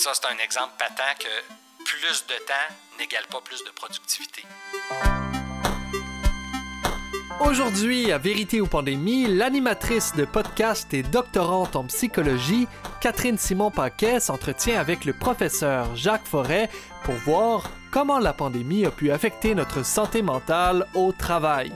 [0.00, 4.44] Ça, c'est un exemple patent que plus de temps n'égale pas plus de productivité.
[7.40, 12.68] Aujourd'hui, à Vérité ou Pandémie, l'animatrice de podcast et doctorante en psychologie,
[13.00, 16.70] Catherine Simon-Paquet, s'entretient avec le professeur Jacques Forêt
[17.02, 21.72] pour voir comment la pandémie a pu affecter notre santé mentale au travail.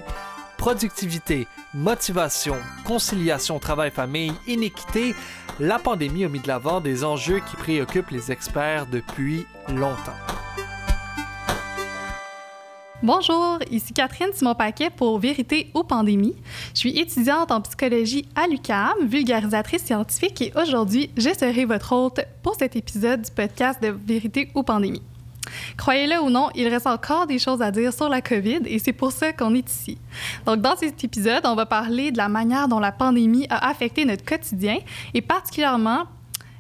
[0.63, 2.55] Productivité, motivation,
[2.85, 5.13] conciliation travail-famille, inéquité,
[5.59, 10.15] la pandémie a mis de l'avant des enjeux qui préoccupent les experts depuis longtemps.
[13.03, 16.37] Bonjour, ici Catherine Simon-Paquet pour Vérité ou Pandémie.
[16.75, 22.21] Je suis étudiante en psychologie à l'UQAM, vulgarisatrice scientifique et aujourd'hui, je serai votre hôte
[22.45, 25.03] pour cet épisode du podcast de Vérité ou Pandémie.
[25.77, 28.93] Croyez-le ou non, il reste encore des choses à dire sur la COVID et c'est
[28.93, 29.99] pour ça qu'on est ici.
[30.47, 34.05] Donc, dans cet épisode, on va parler de la manière dont la pandémie a affecté
[34.05, 34.79] notre quotidien
[35.15, 36.05] et particulièrement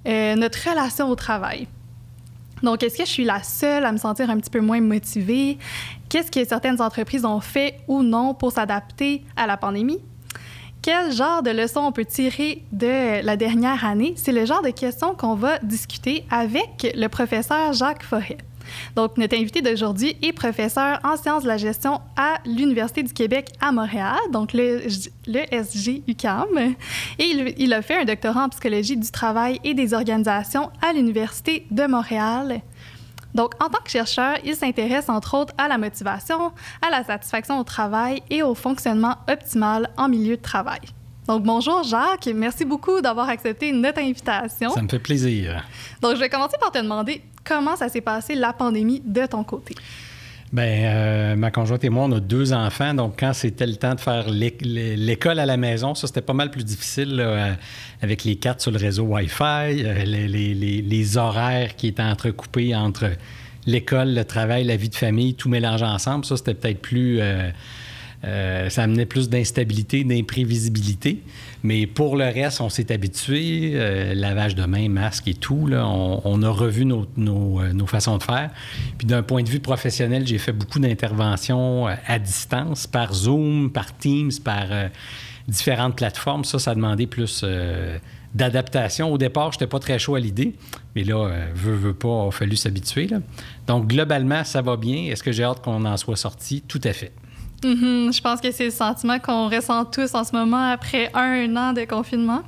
[0.07, 1.69] euh, notre relation au travail.
[2.63, 5.59] Donc, est-ce que je suis la seule à me sentir un petit peu moins motivée?
[6.09, 9.99] Qu'est-ce que certaines entreprises ont fait ou non pour s'adapter à la pandémie?
[10.81, 14.15] Quel genre de leçons on peut tirer de la dernière année?
[14.17, 18.39] C'est le genre de questions qu'on va discuter avec le professeur Jacques Forêt.
[18.97, 23.51] Donc, notre invité d'aujourd'hui est professeur en sciences de la gestion à l'Université du Québec
[23.61, 26.75] à Montréal, donc SG-UQAM.
[27.19, 31.67] Et il, a fait un doctorat en psychologie du travail et des organisations à l'Université
[31.71, 32.61] de Montréal.
[33.35, 36.53] Donc, en tant que chercheur, il s'intéresse entre autres à la motivation,
[36.87, 40.81] à la satisfaction au travail et au fonctionnement optimal en milieu de travail.
[41.27, 44.71] Donc, bonjour Jacques, merci beaucoup d'avoir accepté notre invitation.
[44.71, 45.65] Ça me fait plaisir.
[46.01, 49.45] Donc, je vais commencer par te demander comment ça s'est passé la pandémie de ton
[49.45, 49.75] côté?
[50.53, 53.95] Bien, euh, ma conjointe et moi, on a deux enfants, donc quand c'était le temps
[53.95, 57.55] de faire l'école à la maison, ça c'était pas mal plus difficile euh,
[58.03, 63.13] avec les cartes sur le réseau Wi-Fi, euh, les, horaires qui étaient entrecoupés entre
[63.65, 66.27] l'école, le travail, la vie de famille, tout mélangé ensemble.
[66.27, 67.51] Ça c'était peut-être plus euh,
[68.23, 71.23] ça amenait plus d'instabilité, d'imprévisibilité.
[71.63, 73.73] Mais pour le reste, on s'est habitué.
[73.75, 75.69] Euh, lavage de main, masque et tout.
[75.73, 78.51] On, a revu nos, euh, nos, façons de faire.
[78.99, 83.97] Puis d'un point de vue professionnel, j'ai fait beaucoup d'interventions à distance, par Zoom, par
[83.97, 84.67] Teams, par
[85.47, 86.45] différentes plateformes.
[86.45, 87.45] Ça, ça demandait plus
[88.35, 89.13] d'adaptation.
[89.13, 90.55] Au départ, je n'étais pas très chaud à l'idée,
[90.97, 93.09] mais là, veut, veut pas, il a fallu s'habituer.
[93.67, 95.05] Donc, globalement, ça va bien.
[95.11, 96.63] Est-ce que j'ai hâte qu'on en soit sorti?
[96.67, 97.13] Tout à fait.
[97.63, 98.15] Mm-hmm.
[98.15, 101.73] Je pense que c'est le sentiment qu'on ressent tous en ce moment après un an
[101.73, 102.43] de confinement.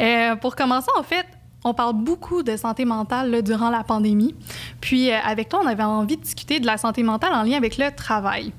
[0.00, 1.26] Euh, pour commencer, en fait,
[1.64, 4.34] on parle beaucoup de santé mentale durant la pandémie.
[4.80, 7.56] Puis, euh, avec toi, on avait envie de discuter de la santé mentale en lien
[7.56, 8.52] avec le travail.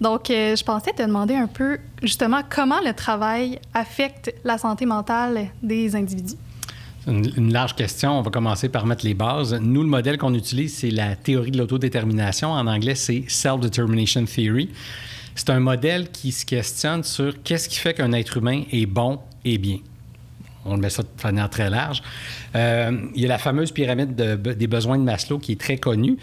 [0.00, 4.84] Donc, euh, je pensais te demander un peu, justement, comment le travail affecte la santé
[4.84, 6.36] mentale des individus.
[7.06, 8.18] Une, une, large question.
[8.18, 9.54] On va commencer par mettre les bases.
[9.54, 12.52] Nous, le modèle qu'on utilise, c'est la théorie de l'autodétermination.
[12.52, 14.68] En anglais, c'est Self-Determination Theory.
[15.34, 19.18] C'est un modèle qui se questionne sur qu'est-ce qui fait qu'un être humain est bon
[19.44, 19.78] et bien.
[20.64, 22.02] On le met ça de manière très large.
[22.54, 26.18] Euh, il y a la fameuse pyramide des besoins de Maslow qui est très connue,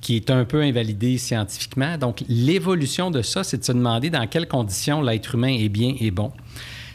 [0.00, 1.98] qui est un peu invalidée scientifiquement.
[1.98, 5.94] Donc, l'évolution de ça, c'est de se demander dans quelles conditions l'être humain est bien
[6.00, 6.32] et bon.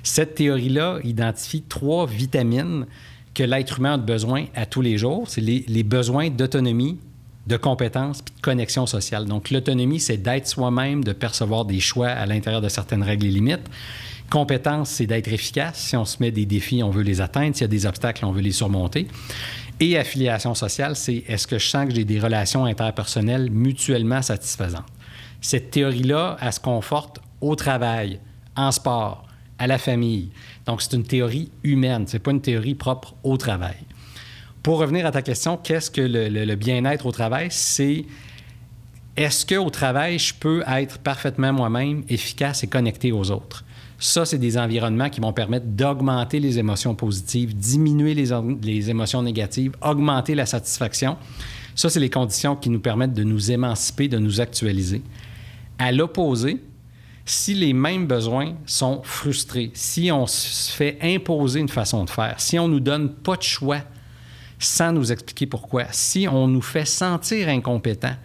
[0.04, 2.86] Cette théorie-là identifie trois vitamines
[3.34, 5.26] que l'être humain a besoin à tous les jours.
[5.28, 6.98] C'est les, les besoins d'autonomie,
[7.48, 9.26] de compétences puis de connexion sociale.
[9.26, 13.32] Donc, l'autonomie, c'est d'être soi-même, de percevoir des choix à l'intérieur de certaines règles et
[13.32, 13.70] limites.
[14.30, 15.80] Compétence, c'est d'être efficace.
[15.80, 17.56] Si on se met des défis, on veut les atteindre.
[17.56, 19.08] S'il y a des obstacles, on veut les surmonter.
[19.80, 24.86] Et affiliation sociale, c'est est-ce que je sens que j'ai des relations interpersonnelles mutuellement satisfaisantes?
[25.40, 28.20] Cette théorie-là, elle se conforte au travail,
[28.56, 29.26] en sport,
[29.60, 30.32] à la famille.
[30.66, 33.78] Donc, c'est une théorie humaine, ce n'est pas une théorie propre au travail.
[34.68, 37.48] Pour revenir à ta question, qu'est-ce que le, bien-être au travail?
[37.52, 38.04] C'est
[39.16, 43.64] est-ce qu'au travail, je peux être parfaitement moi-même, efficace et connecté aux autres?
[43.98, 49.24] Ça, c'est des environnements qui vont permettre d'augmenter les émotions positives, diminuer les, les, émotions
[49.24, 51.16] négatives, augmenter la satisfaction.
[51.74, 55.02] Ça, c'est les conditions qui nous permettent de nous émanciper, de nous actualiser.
[55.80, 56.62] À l'opposé,
[57.24, 62.36] si les mêmes besoins sont frustrés, si on se fait imposer une façon de faire,
[62.42, 63.80] si on ne nous donne pas de choix
[64.60, 65.86] sans nous expliquer pourquoi.
[65.92, 68.16] Si on nous fait sentir incompétents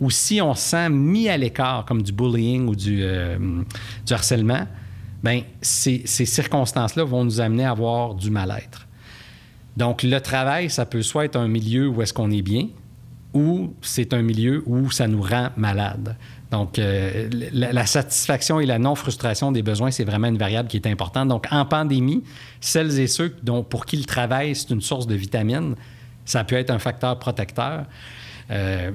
[0.00, 3.62] ou si on se sent mis à l'écart comme du bullying ou du, euh,
[4.10, 4.66] harcèlement,
[5.22, 8.86] bien, ces, ces circonstances-là vont nous amener à avoir du mal-être.
[9.76, 12.68] Donc, le travail, ça peut soit être un milieu où est-ce qu'on est bien
[13.34, 16.16] ou c'est un milieu où ça nous rend malade.
[16.50, 20.86] Donc, euh, la, satisfaction et la non-frustration des besoins, c'est vraiment une variable qui est
[20.86, 21.28] importante.
[21.28, 22.22] Donc, en pandémie,
[22.60, 25.74] celles et ceux dont, pour qui le travail, c'est une source de vitamines,
[26.24, 27.84] Ça peut être un facteur protecteur.
[28.50, 28.92] Euh,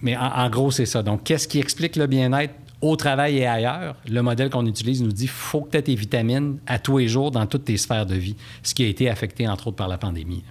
[0.00, 1.02] mais en, gros, c'est ça.
[1.02, 3.96] Donc, qu'est-ce qui explique le bien-être au travail et ailleurs?
[4.08, 7.08] Le modèle qu'on utilise nous dit faut que tu aies tes vitamines à tous les
[7.08, 9.88] jours dans toutes tes sphères de vie, ce qui a été affecté, entre autres, par
[9.88, 10.44] la pandémie.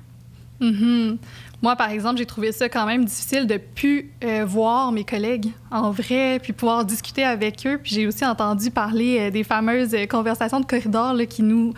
[0.61, 1.17] Mm-hmm.
[1.61, 5.51] Moi, par exemple, j'ai trouvé ça quand même difficile de plus euh, voir mes collègues
[5.71, 7.79] en vrai, puis pouvoir discuter avec eux.
[7.81, 11.73] Puis j'ai aussi entendu parler euh, des fameuses conversations de corridor qui nous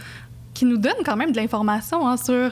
[0.53, 2.51] qui nous donnent quand même de l'information hein, sur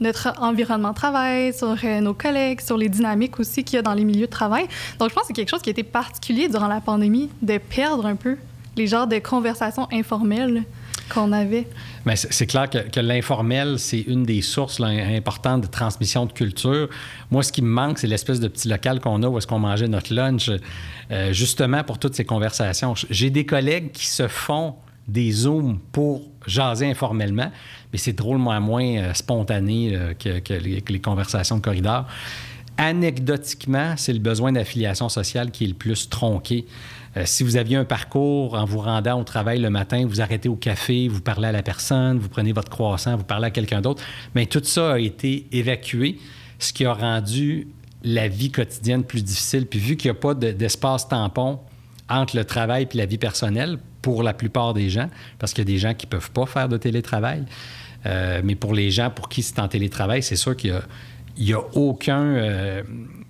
[0.00, 3.82] notre environnement de travail, sur euh, nos collègues, sur les dynamiques aussi qu'il y a
[3.82, 4.66] dans les milieux de travail.
[4.98, 7.58] Donc, je pense que c'est quelque chose qui a été particulier durant la pandémie, de
[7.58, 8.36] perdre un peu
[8.76, 10.64] les genres de conversations informelles
[11.08, 11.66] qu'on avait.
[12.04, 16.88] Mais c'est clair que, l'informel, c'est une des sources importantes de transmission de culture.
[17.30, 19.58] Moi, ce qui me manque, c'est l'espèce de petit local qu'on a où est-ce qu'on
[19.58, 20.50] mangeait notre lunch,
[21.10, 22.94] euh, justement pour toutes ces conversations.
[23.10, 24.74] J'ai des collègues qui se font
[25.08, 27.50] des Zooms pour jaser informellement,
[27.92, 32.06] mais c'est drôlement moins euh, spontané euh, que, les, conversations de corridor.
[32.76, 36.66] Anecdotiquement, c'est le besoin d'affiliation sociale qui est le plus tronqué.
[37.18, 40.48] Euh, si vous aviez un parcours en vous rendant au travail le matin, vous arrêtez
[40.48, 43.80] au café, vous parlez à la personne, vous prenez votre croissant, vous parlez à quelqu'un
[43.80, 44.02] d'autre,
[44.34, 46.18] mais tout ça a été évacué,
[46.58, 47.68] ce qui a rendu
[48.04, 49.66] la vie quotidienne plus difficile.
[49.66, 51.58] Puis vu qu'il n'y a pas d'espace tampon
[52.08, 55.68] entre le travail et la vie personnelle, pour la plupart des gens, parce qu'il y
[55.68, 57.44] a des gens qui ne peuvent pas faire de télétravail.
[58.06, 60.80] Euh, mais pour les gens pour qui c'est en télétravail, c'est sûr qu'il
[61.38, 62.82] n'y a, aucun, euh,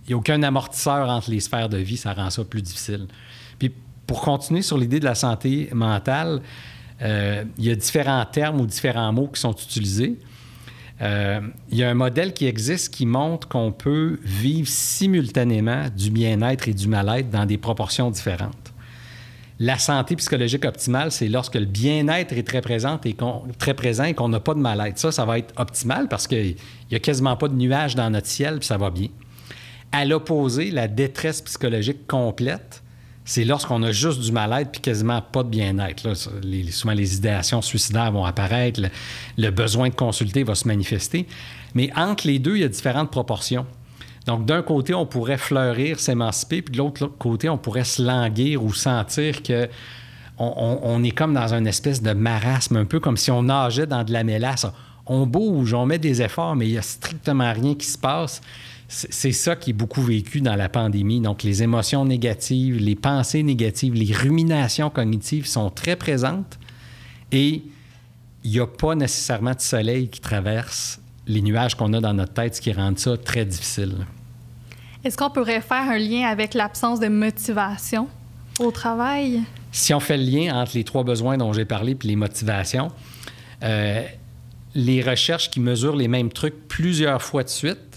[0.09, 1.97] a aucun amortisseur entre les sphères de vie.
[1.97, 3.07] Ça rend ça plus difficile.
[3.59, 3.73] Puis
[4.07, 6.41] pour continuer sur l'idée de la santé mentale,
[7.03, 10.17] euh, il y a différents termes ou différents mots qui sont utilisés.
[11.01, 16.69] il y a un modèle qui existe qui montre qu'on peut vivre simultanément du bien-être
[16.69, 18.73] et du mal-être dans des proportions différentes.
[19.61, 24.13] La santé psychologique optimale, c'est lorsque le bien-être est très présent et qu'on très présent
[24.13, 24.99] qu'on n'a pas de mal-être.
[24.99, 26.55] Ça, ça va être optimal parce qu'il
[26.91, 29.09] n'y a quasiment pas de nuages dans notre ciel, puis ça va bien.
[29.91, 32.85] À l'opposé, la détresse psychologique complète,
[33.29, 36.15] c'est lorsqu'on a juste du mal-être puis quasiment pas de bien-être.
[36.15, 38.81] souvent, les idéations suicidaires vont apparaître,
[39.37, 41.29] le, besoin de consulter va se manifester.
[41.75, 43.67] Mais entre les deux, il y a différentes proportions.
[44.25, 48.65] Donc, d'un côté, on pourrait fleurir, s'émanciper, puis de l'autre côté, on pourrait se languir
[48.65, 49.69] ou sentir que
[50.39, 54.05] on, est comme dans une espèce de marasme, un peu comme si on nageait dans
[54.05, 54.65] de la mélasse.
[55.05, 58.41] On bouge, on met des efforts, mais il n'y a strictement rien qui se passe.
[58.91, 61.21] C'est ça qui est beaucoup vécu dans la pandémie.
[61.21, 66.59] Donc, les émotions négatives, les pensées négatives, les ruminations cognitives sont très présentes
[67.31, 67.63] et
[68.45, 72.33] il n'y a pas nécessairement de soleil qui traverse les nuages qu'on a dans notre
[72.33, 74.07] tête, ce qui rend ça très difficile.
[75.05, 78.09] Est-ce qu'on pourrait faire un lien avec l'absence de motivation
[78.59, 79.43] au travail?
[79.71, 82.89] Si on fait le lien entre les trois besoins dont j'ai parlé puis les motivations,
[83.63, 84.03] euh,
[84.75, 87.88] les recherches qui mesurent les mêmes trucs plusieurs fois de suite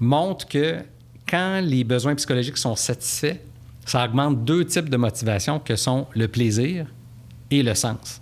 [0.00, 0.78] montrent que
[1.28, 3.38] quand les besoins psychologiques sont satisfaits,
[3.86, 6.86] ça augmente deux types de motivation que sont le plaisir
[7.50, 8.20] et le sens.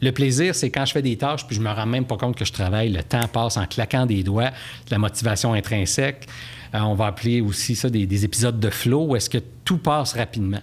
[0.00, 2.36] Le plaisir, c'est quand je fais des tâches puis je me rends même pas compte
[2.36, 2.90] que je travaille.
[2.90, 4.50] Le temps passe en claquant des doigts,
[4.90, 6.26] la motivation intrinsèque.
[6.74, 10.14] Euh, on va appeler aussi ça des, épisodes de flow où est-ce que tout passe
[10.14, 10.60] rapidement.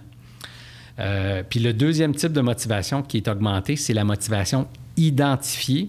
[0.98, 4.68] Euh, puis le deuxième type de motivation qui est augmenté, c'est la motivation
[4.98, 5.88] identifiée.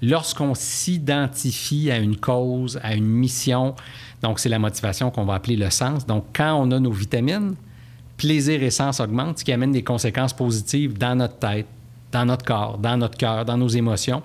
[0.00, 3.74] Lorsqu'on s'identifie à une cause, à une mission,
[4.22, 6.06] donc c'est la motivation qu'on va appeler le sens.
[6.06, 7.54] Donc quand on a nos vitamines,
[8.16, 11.66] plaisir et sens augmentent, ce qui amène des conséquences positives dans notre tête,
[12.12, 14.22] dans notre corps, dans notre cœur, dans nos émotions.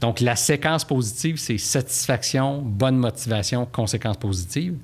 [0.00, 4.76] Donc, la séquence positive, c'est satisfaction, bonne motivation, conséquences positives.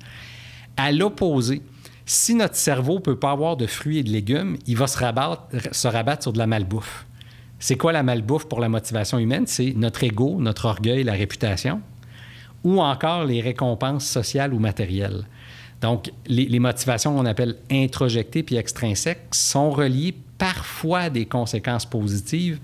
[0.77, 1.61] À l'opposé,
[2.05, 4.97] si notre cerveau ne peut pas avoir de fruits et de légumes, il va se
[4.97, 7.05] rabattre, se rabattre sur de la malbouffe.
[7.59, 9.45] C'est quoi la malbouffe pour la motivation humaine?
[9.47, 11.81] C'est notre ego, notre orgueil, la réputation,
[12.63, 15.25] ou encore les récompenses sociales ou matérielles.
[15.81, 22.59] Donc, les, motivations qu'on appelle introjectées puis extrinsèques sont reliées parfois à des conséquences positives,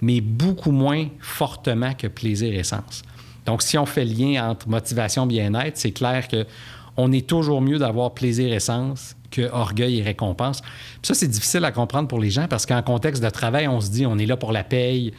[0.00, 3.02] mais beaucoup moins fortement que plaisir et sens.
[3.44, 6.46] Donc, si on fait lien entre motivation bien-être, c'est clair que
[6.96, 10.60] on est toujours mieux d'avoir plaisir et sens que orgueil et récompense.
[11.02, 13.90] ça, c'est difficile à comprendre pour les gens parce qu'en contexte de travail, on se
[13.90, 15.12] dit on est là pour la paye,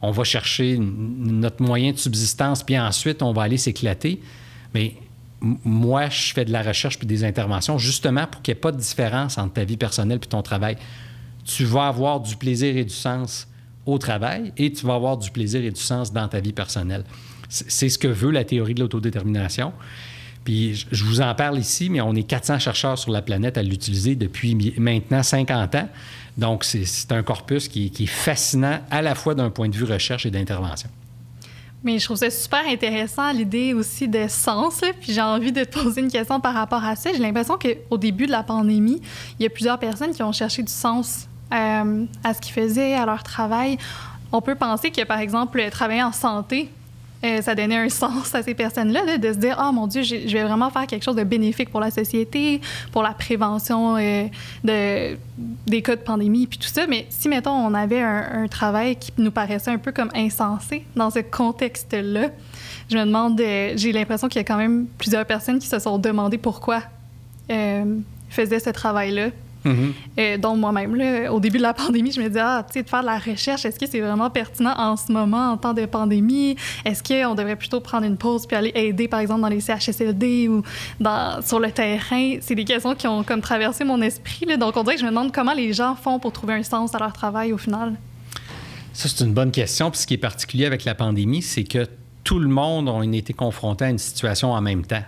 [0.00, 4.20] on va chercher notre moyen de subsistance, puis ensuite on va aller s'éclater.
[4.74, 4.94] Mais
[5.40, 8.72] moi, je fais de la recherche puis des interventions justement pour qu'il n'y ait pas
[8.72, 10.76] de différence entre ta vie personnelle et ton travail.
[11.44, 13.48] Tu vas avoir du plaisir et du sens
[13.86, 17.04] au travail et tu vas avoir du plaisir et du sens dans ta vie personnelle.
[17.48, 19.72] C'est ce que veut la théorie de l'autodétermination.
[20.44, 23.62] Puis je vous en parle ici, mais on est 400 chercheurs sur la planète à
[23.62, 25.88] l'utiliser depuis maintenant 50 ans.
[26.38, 30.24] Donc, c'est un corpus qui, est fascinant à la fois d'un point de vue recherche
[30.24, 30.88] et d'intervention.
[31.82, 34.80] Mais je trouve ça super intéressant, l'idée aussi de sens.
[35.00, 37.12] Puis j'ai envie de te poser une question par rapport à ça.
[37.12, 39.00] J'ai l'impression qu'au début de la pandémie,
[39.38, 42.94] il y a plusieurs personnes qui ont cherché du sens euh, à ce qu'ils faisaient,
[42.94, 43.76] à leur travail.
[44.30, 46.70] On peut penser que, par exemple, travailler en santé,
[47.24, 50.02] euh, ça donnait un sens à ces personnes-là, de se dire Ah, oh, mon Dieu,
[50.02, 52.60] je vais vraiment faire quelque chose de bénéfique pour la société,
[52.92, 54.26] pour la prévention euh,
[54.64, 55.16] de,
[55.66, 56.86] des cas de pandémie, puis tout ça.
[56.86, 61.10] Mais si, mettons, on avait un, travail qui nous paraissait un peu comme insensé dans
[61.10, 62.28] ce contexte-là,
[62.90, 65.78] je me demande, euh, j'ai l'impression qu'il y a quand même plusieurs personnes qui se
[65.78, 66.82] sont demandé pourquoi
[68.28, 69.30] faisaient ce travail-là,
[69.64, 70.38] Mm-hmm.
[70.38, 73.00] donc, moi-même, au début de la pandémie, je me disais, ah, tu sais, de faire
[73.00, 76.56] de la recherche, est-ce que c'est vraiment pertinent en ce moment, en temps de pandémie?
[76.84, 80.48] Est-ce qu'on devrait plutôt prendre une pause puis aller aider, par exemple, dans les CHSLD
[80.48, 80.62] ou
[81.00, 82.36] dans, sur le terrain?
[82.40, 84.46] C'est des questions qui ont comme traversé mon esprit.
[84.58, 86.94] Donc, on dirait que je me demande comment les gens font pour trouver un sens
[86.94, 87.94] à leur travail au final.
[88.92, 89.90] Ça, c'est une bonne question.
[89.90, 91.86] Puis ce qui est particulier avec la pandémie, c'est que
[92.24, 95.04] tout le monde a été confronté à une situation en même temps.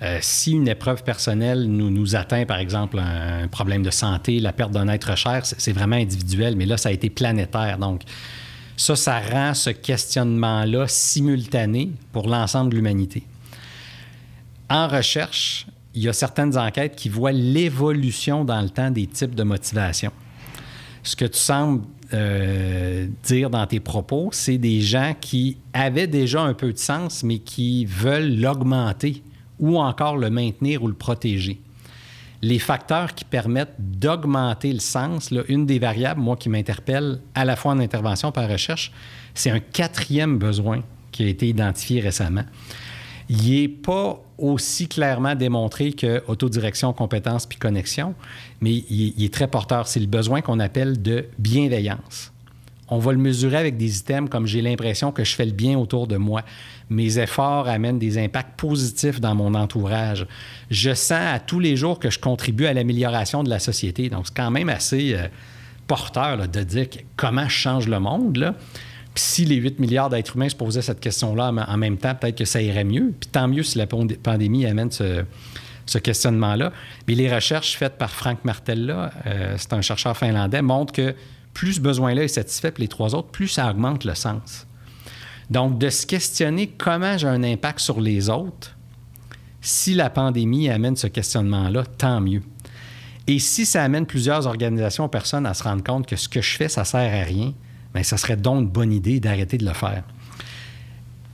[0.00, 4.70] Euh, si une épreuve personnelle nous, atteint, par exemple, un, problème de santé, la perte
[4.70, 7.78] d'un être cher, c'est vraiment individuel, mais là, ça a été planétaire.
[7.78, 8.02] Donc,
[8.76, 13.24] ça, ça rend ce questionnement-là simultané pour l'ensemble de l'humanité.
[14.70, 19.34] En recherche, il y a certaines enquêtes qui voient l'évolution dans le temps des types
[19.34, 20.12] de motivation.
[21.02, 26.42] Ce que tu sembles euh, dire dans tes propos, c'est des gens qui avaient déjà
[26.42, 29.22] un peu de sens, mais qui veulent l'augmenter
[29.58, 31.60] ou encore le maintenir ou le protéger.
[32.40, 37.44] Les facteurs qui permettent d'augmenter le sens, là, une des variables, moi, qui m'interpelle à
[37.44, 38.92] la fois en intervention par recherche,
[39.34, 42.44] c'est un quatrième besoin qui a été identifié récemment.
[43.28, 48.14] Il n'est pas aussi clairement démontré que autodirection, compétence puis connexion,
[48.60, 49.88] mais il, il est très porteur.
[49.88, 52.32] C'est le besoin qu'on appelle de bienveillance.
[52.88, 55.78] On va le mesurer avec des items comme j'ai l'impression que je fais le bien
[55.78, 56.42] autour de moi
[56.90, 60.26] mes efforts amènent des impacts positifs dans mon entourage.
[60.70, 64.08] Je sens à tous les jours que je contribue à l'amélioration de la société.
[64.08, 65.28] Donc, c'est quand même assez euh,
[65.86, 68.54] porteur de dire comment je change le monde.
[69.14, 72.38] Puis si les 8 milliards d'êtres humains se posaient cette question-là en même temps, peut-être
[72.38, 73.12] que ça irait mieux.
[73.18, 75.24] Puis tant mieux si la pandémie amène ce,
[75.98, 76.72] questionnement-là.
[77.08, 81.14] Mais les recherches faites par Frank Martella, euh, c'est un chercheur finlandais, montrent que
[81.54, 84.67] plus ce besoin-là est satisfait, puis les trois autres, plus ça augmente le sens.
[85.50, 88.76] Donc, de se questionner comment j'ai un impact sur les autres,
[89.60, 92.42] si la pandémie amène ce questionnement-là, tant mieux.
[93.26, 96.56] Et si ça amène plusieurs organisations personnes à se rendre compte que ce que je
[96.56, 97.52] fais, ça sert à rien,
[97.94, 100.02] bien, ça serait donc une bonne idée d'arrêter de le faire.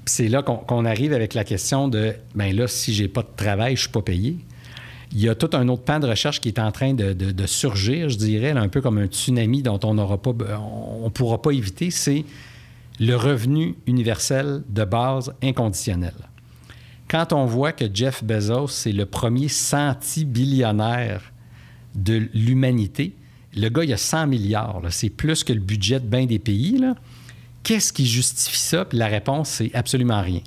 [0.07, 3.77] C'est là qu'on arrive avec la question de, bien là, si j'ai pas de travail,
[3.77, 4.37] je suis pas payé.
[5.13, 8.09] Il y a tout un autre pan de recherche qui est en train de, surgir,
[8.09, 11.91] je dirais, un peu comme un tsunami dont on on pourra pas éviter.
[11.91, 12.25] C'est
[13.01, 16.15] le revenu universel de base inconditionnel.
[17.09, 21.33] Quand on voit que Jeff Bezos, c'est le premier centi-billionnaire
[21.95, 23.15] de l'humanité,
[23.57, 26.83] le gars, il a 100 milliards, c'est plus que le budget de bien des pays.
[27.63, 28.85] Qu'est-ce qui justifie ça?
[28.85, 30.41] Puis la réponse, c'est absolument rien.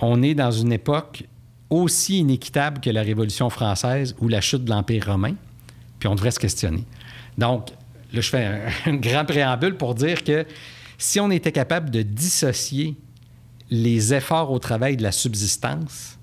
[0.00, 1.24] On est dans une époque
[1.68, 5.34] aussi inéquitable que la Révolution française ou la chute de l'Empire romain,
[5.98, 6.84] puis on devrait se questionner.
[7.36, 7.70] Donc,
[8.12, 8.60] là, je fais un,
[8.92, 10.46] un grand préambule pour dire que
[10.98, 12.96] si on était capable de dissocier
[13.70, 16.18] les efforts au travail de la subsistance,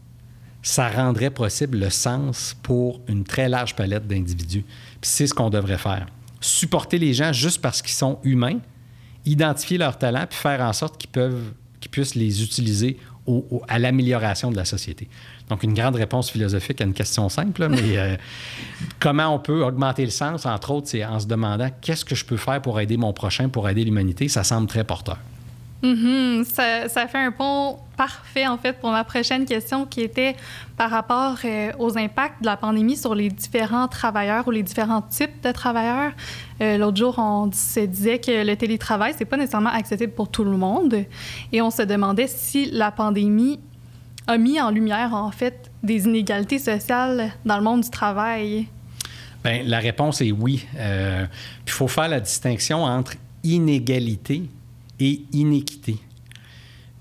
[0.61, 4.65] ça rendrait possible le sens pour une très large palette d'individus.
[5.01, 6.07] C'est ce qu'on devrait faire.
[6.41, 8.59] Supporter les gens juste parce qu'ils sont humains,
[9.25, 12.97] identifier leurs talents, puis faire en sorte qu'ils puissent les utiliser
[13.67, 15.07] à l'amélioration de la société.
[15.49, 18.15] Donc, une grande réponse philosophique à une question simple, mais euh,
[18.99, 22.25] comment on peut augmenter le sens, entre autres, c'est en se demandant qu'est-ce que je
[22.25, 25.17] peux faire pour aider mon prochain, pour aider l'humanité, ça semble très porteur.
[25.83, 26.45] Mm-hmm.
[26.89, 30.35] ça, fait un pont parfait, en fait, pour ma prochaine question qui était
[30.77, 35.03] par rapport euh, aux impacts de la pandémie sur les différents travailleurs ou les différents
[35.03, 36.11] types de travailleurs.
[36.61, 40.43] Euh, l'autre jour, on se disait que le télétravail, c'est pas nécessairement accessible pour tout
[40.43, 41.05] le monde.
[41.51, 43.59] Et on se demandait si la pandémie
[44.27, 48.67] a mis en lumière, en fait, des inégalités sociales dans le monde du travail?
[49.43, 50.65] Bien, la réponse est oui.
[50.77, 51.25] Euh,
[51.65, 53.13] il faut faire la distinction entre
[53.43, 54.43] inégalité
[54.99, 55.97] et inéquité.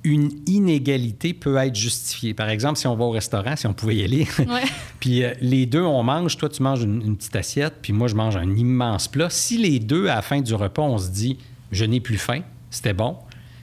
[0.02, 2.35] Une inégalité peut être justifiée.
[2.35, 4.28] Par exemple, si on va au restaurant, si on pouvait y aller,
[5.00, 8.14] puis euh, les deux, on mange, toi tu manges une, petite assiette, puis moi je
[8.14, 9.31] mange un immense plat.
[9.31, 11.38] Si les deux, à la fin du repas, on se dit,
[11.73, 13.16] je n'ai plus faim, c'était bon,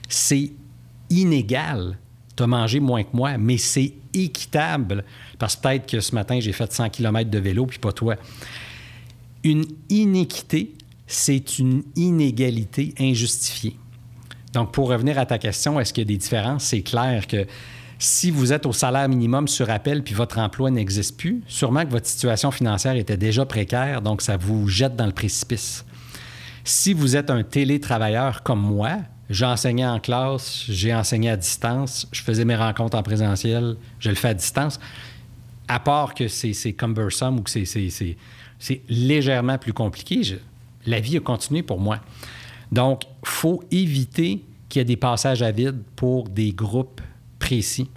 [0.08, 0.50] c'est
[1.10, 1.96] inégal.
[2.36, 5.04] Tu as mangé moins que moi, mais c'est équitable.
[5.38, 8.16] Parce que peut-être que ce matin, j'ai fait 100 km de vélo, puis pas toi.
[9.44, 10.72] Une inéquité,
[11.06, 13.76] c'est une inégalité injustifiée.
[14.52, 16.64] Donc, pour revenir à ta question, est-ce qu'il y a des différences?
[16.64, 17.46] C'est clair que
[17.98, 21.90] si vous êtes au salaire minimum sur appel puis votre emploi n'existe plus, sûrement que
[21.90, 25.84] votre situation financière était déjà précaire, donc ça vous jette dans le précipice.
[26.64, 28.98] Si vous êtes un télétravailleur comme moi,
[29.32, 34.10] j'ai enseigné en classe, j'ai enseigné à distance, je faisais mes rencontres en présentiel, je
[34.10, 34.78] le fais à distance,
[35.68, 40.20] à part que c'est cumbersome ou que c'est légèrement plus compliqué,
[40.84, 42.00] la vie a continué pour moi.
[42.70, 47.00] Donc, faut éviter qu'il y ait des passages à vide pour des groupes
[47.38, 47.88] précis.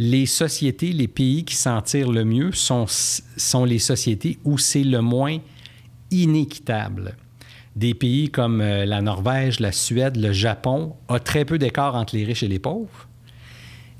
[0.00, 4.82] Les sociétés, les pays qui s'en tirent le mieux sont, sont les sociétés où c'est
[4.82, 5.38] le moins
[6.10, 7.16] inéquitable.
[7.76, 12.14] Des pays comme euh, la Norvège, la Suède, le Japon ont très peu d'écart entre
[12.14, 13.08] les riches et les pauvres.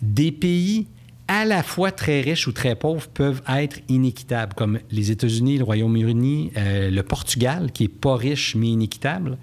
[0.01, 0.87] Des pays
[1.27, 5.65] à la fois très riches ou très pauvres peuvent être inéquitables, comme les États-Unis, le
[5.65, 9.39] Royaume-Uni, euh, le Portugal, qui est pas riche mais inéquitable,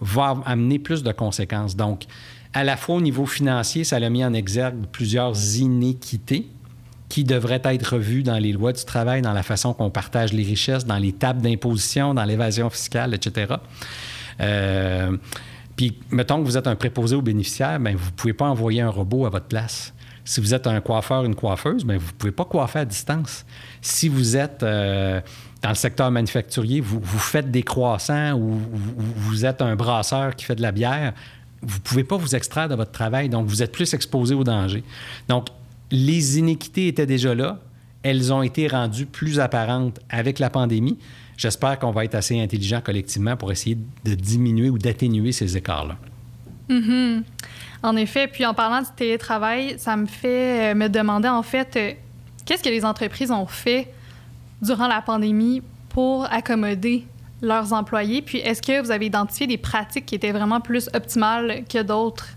[0.00, 1.76] va amener plus de conséquences.
[1.76, 2.04] Donc,
[2.52, 6.48] à la fois au niveau financier, ça a mis en exergue plusieurs inéquités
[7.10, 10.44] qui devraient être revues dans les lois du travail, dans la façon qu'on partage les
[10.44, 13.54] richesses, dans les tables d'imposition, dans l'évasion fiscale, etc.
[14.40, 15.16] Euh,
[15.76, 18.80] puis, mettons que vous êtes un préposé aux bénéficiaires, bien, vous ne pouvez pas envoyer
[18.80, 19.92] un robot à votre place.
[20.24, 23.44] Si vous êtes un coiffeur, une coiffeuse, bien, vous ne pouvez pas coiffer à distance.
[23.82, 25.20] Si vous êtes euh,
[25.62, 28.60] dans le secteur manufacturier, vous, vous, faites des croissants ou
[28.96, 31.12] vous êtes un brasseur qui fait de la bière,
[31.60, 34.44] vous ne pouvez pas vous extraire de votre travail, donc vous êtes plus exposé au
[34.44, 34.84] danger.
[35.28, 35.48] Donc,
[35.90, 37.58] les inéquités étaient déjà là.
[38.02, 40.98] Elles ont été rendues plus apparentes avec la pandémie.
[41.36, 45.96] J'espère qu'on va être assez intelligent collectivement pour essayer de diminuer ou d'atténuer ces écarts-là.
[46.68, 47.22] Mm-hmm.
[47.82, 51.76] En effet, puis en parlant du télétravail, ça me fait euh, me demander en fait,
[51.76, 51.92] euh,
[52.44, 53.92] qu'est-ce que les entreprises ont fait
[54.62, 57.06] durant la pandémie pour accommoder
[57.42, 58.22] leurs employés?
[58.22, 62.28] Puis est-ce que vous avez identifié des pratiques qui étaient vraiment plus optimales que d'autres?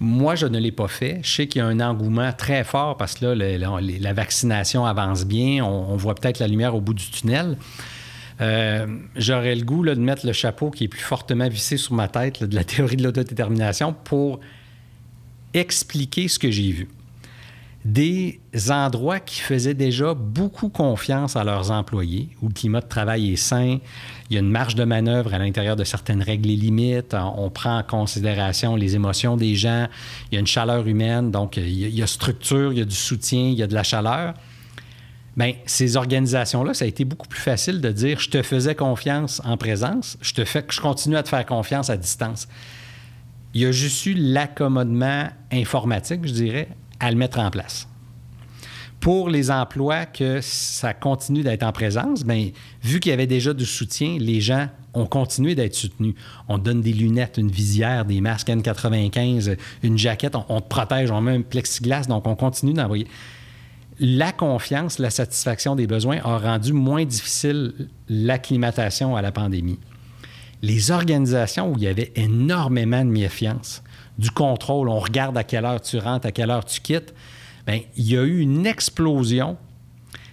[0.00, 1.20] Moi, je ne l'ai pas fait.
[1.22, 5.26] Je sais qu'il y a un engouement très fort parce que là, la vaccination avance
[5.26, 5.62] bien.
[5.62, 7.58] On, voit peut-être la lumière au bout du tunnel.
[8.40, 12.08] Euh, j'aurais le goût de mettre le chapeau qui est plus fortement vissé sur ma
[12.08, 14.40] tête de la théorie de l'autodétermination pour
[15.52, 16.88] expliquer ce que j'ai vu
[17.84, 23.32] des endroits qui faisaient déjà beaucoup confiance à leurs employés, où le climat de travail
[23.32, 23.78] est sain,
[24.28, 27.48] il y a une marge de manœuvre à l'intérieur de certaines règles et limites, on
[27.48, 29.88] prend en considération les émotions des gens,
[30.30, 32.94] il y a une chaleur humaine, donc il y a structure, il y a du
[32.94, 34.34] soutien, il y a de la chaleur.
[35.36, 39.40] Bien, ces organisations-là, ça a été beaucoup plus facile de dire je te faisais confiance
[39.44, 42.46] en présence, je te fais, je continue à te faire confiance à distance.
[43.54, 46.68] Il y a juste eu l'accommodement informatique, je dirais,
[47.00, 47.88] à le mettre en place.
[49.00, 52.50] Pour les emplois que ça continue d'être en présence, bien,
[52.82, 56.14] vu qu'il y avait déjà du soutien, les gens ont continué d'être soutenus.
[56.48, 61.20] On donne des lunettes, une visière, des masques N95, une jaquette, on, te protège, on
[61.22, 63.06] met un plexiglas, donc on continue d'envoyer.
[64.00, 69.78] La confiance, la satisfaction des besoins a rendu moins difficile l'acclimatation à la pandémie.
[70.62, 73.82] Les organisations où il y avait énormément de méfiance,
[74.20, 77.14] du contrôle, on regarde à quelle heure tu rentres, à quelle heure tu quittes,
[77.66, 79.56] bien, il y a eu une explosion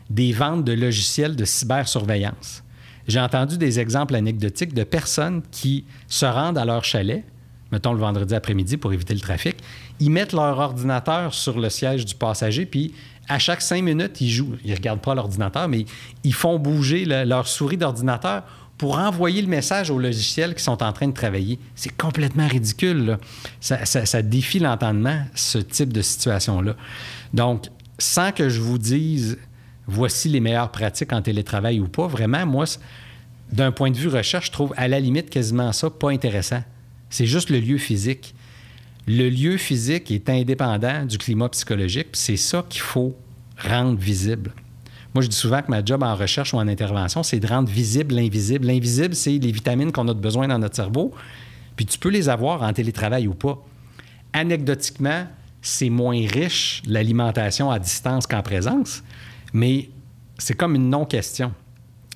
[0.10, 2.64] des ventes de logiciels de cybersurveillance.
[3.08, 7.24] J'ai entendu des exemples anecdotiques de personnes qui se rendent à leur chalet,
[7.72, 9.56] mettons le vendredi après-midi pour éviter le trafic,
[10.02, 12.94] ils mettent leur ordinateur sur le siège du passager, puis
[13.30, 14.56] à chaque cinq minutes, ils jouent.
[14.66, 15.86] Ils ne regardent pas l'ordinateur, mais
[16.24, 18.44] ils font bouger leur souris d'ordinateur
[18.78, 21.60] pour envoyer le message aux logiciels qui sont en train de travailler.
[21.76, 23.18] C'est complètement ridicule.
[23.60, 26.76] Ça, défie l'entendement, ce type de situation-là.
[27.34, 27.66] Donc,
[27.98, 29.40] sans que je vous dise
[29.88, 32.66] voici les meilleures pratiques en télétravail ou pas, vraiment, moi,
[33.52, 36.62] d'un point de vue recherche, je trouve à la limite quasiment ça pas intéressant.
[37.10, 38.36] C'est juste le lieu physique.
[39.08, 43.16] Le lieu physique est indépendant du climat psychologique, c'est ça qu'il faut
[43.58, 44.52] rendre visible.
[45.14, 47.70] Moi, je dis souvent que ma job en recherche ou en intervention, c'est de rendre
[47.70, 48.68] visible l'invisible.
[48.68, 51.14] L'invisible, c'est les vitamines qu'on a besoin dans notre cerveau,
[51.76, 53.58] puis tu peux les avoir en télétravail ou pas.
[54.34, 55.26] Anecdotiquement,
[55.62, 59.04] c'est moins riche l'alimentation à distance qu'en présence,
[59.54, 59.90] mais
[60.38, 61.52] c'est comme une non-question.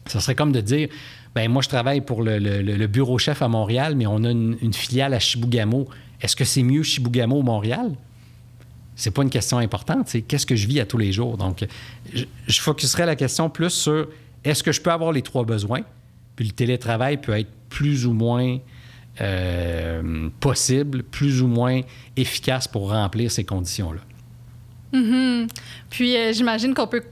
[0.07, 0.89] Ce serait comme de dire,
[1.33, 5.13] ben moi, je travaille pour le, bureau chef à Montréal, mais on a une, filiale
[5.13, 5.87] à Chibougamau.
[6.21, 7.91] Est-ce que c'est mieux Chibougamau ou Montréal?
[9.01, 11.37] C'est pas une question importante, c'est qu'est-ce que je vis à tous les jours.
[11.37, 11.65] Donc,
[12.13, 14.07] je, je focuserai la question plus sur
[14.43, 15.81] est-ce que je peux avoir les trois besoins,
[16.35, 18.59] puis le télétravail peut être plus ou moins
[19.19, 21.81] euh, possible, plus ou moins
[22.15, 24.01] efficace pour remplir ces conditions-là.
[24.93, 25.49] Mm-hmm.
[25.89, 27.03] Puis, euh, j'imagine qu'on peut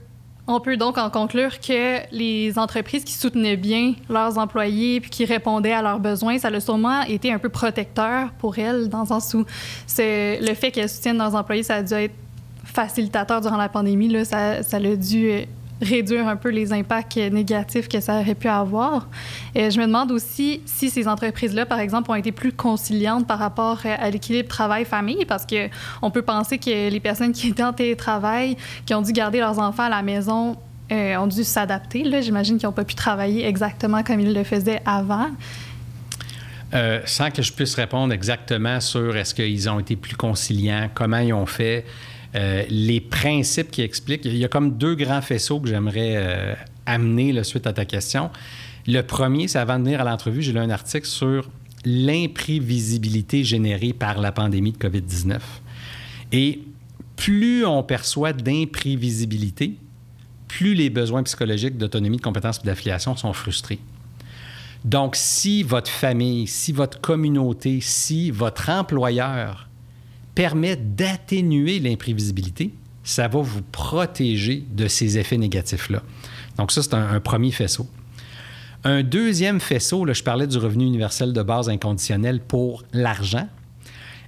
[0.52, 5.24] On peut donc en conclure que les entreprises qui soutenaient bien leurs employés puis qui
[5.24, 9.06] répondaient à leurs besoins, ça a sûrement été un peu protecteur pour elles, dans le
[9.06, 9.44] sens où
[9.96, 12.14] le fait qu'elles soutiennent leurs employés, ça a dû être
[12.64, 14.24] facilitateur durant la pandémie.
[14.24, 15.30] Ça, ça dû
[15.80, 19.08] réduire un peu les impacts négatifs que ça aurait pu avoir.
[19.54, 23.38] Et je me demande aussi si ces entreprises-là, par exemple, ont été plus conciliantes par
[23.38, 25.68] rapport à l'équilibre travail-famille, parce que
[26.02, 29.58] on peut penser que les personnes qui étaient en télétravail, qui ont dû garder leurs
[29.58, 30.56] enfants à la maison,
[30.92, 32.04] euh, ont dû s'adapter.
[32.20, 35.28] J'imagine qu'ils n'ont pas pu travailler exactement comme ils le faisaient avant.
[36.72, 41.18] Euh, sans que je puisse répondre exactement sur est-ce qu'ils ont été plus conciliants, comment
[41.18, 41.84] ils ont fait,
[42.34, 44.24] euh, les principes qui expliquent.
[44.24, 46.54] Il y a comme deux grands faisceaux que j'aimerais euh,
[46.86, 48.30] amener suite à ta question.
[48.86, 51.48] Le premier, c'est avant de venir à l'entrevue, j'ai lu un article sur
[51.84, 55.38] l'imprévisibilité générée par la pandémie de COVID-19.
[56.32, 56.60] Et
[57.16, 59.76] plus on perçoit d'imprévisibilité,
[60.48, 63.78] plus les besoins psychologiques d'autonomie, de compétence et d'affiliation sont frustrés.
[64.84, 69.69] Donc, si votre famille, si votre communauté, si votre employeur
[70.34, 72.72] permet d'atténuer l'imprévisibilité,
[73.04, 76.02] ça va vous protéger de ces effets négatifs-là.
[76.56, 77.86] Donc ça, c'est un, premier faisceau.
[78.84, 83.48] Un deuxième faisceau, là, je parlais du revenu universel de base inconditionnel pour l'argent,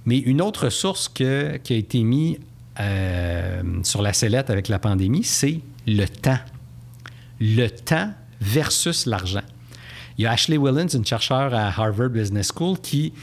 [0.05, 2.37] mais une autre source qui a été mise
[2.79, 6.39] euh, sur la sellette avec la pandémie, c'est le temps.
[7.39, 8.11] Le temps
[8.41, 9.43] versus l'argent.
[10.17, 13.13] Il y a Ashley Willens, une chercheure à Harvard Business School, qui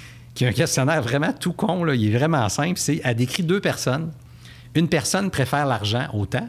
[0.40, 2.78] qui un questionnaire vraiment tout con, là, il est vraiment simple.
[2.78, 4.10] C'est, elle décrit deux personnes.
[4.74, 6.48] Une personne préfère l'argent au temps,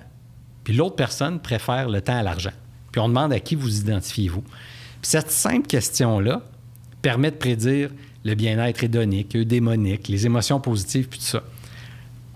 [0.63, 2.53] puis l'autre personne préfère le temps à l'argent.
[2.93, 4.43] Puis on demande à qui vous identifiez-vous.
[4.43, 6.41] Puis cette simple question-là
[7.01, 7.89] permet de prédire
[8.23, 11.43] le bien-être hédonique, eudémonique, les émotions positives, puis tout ça.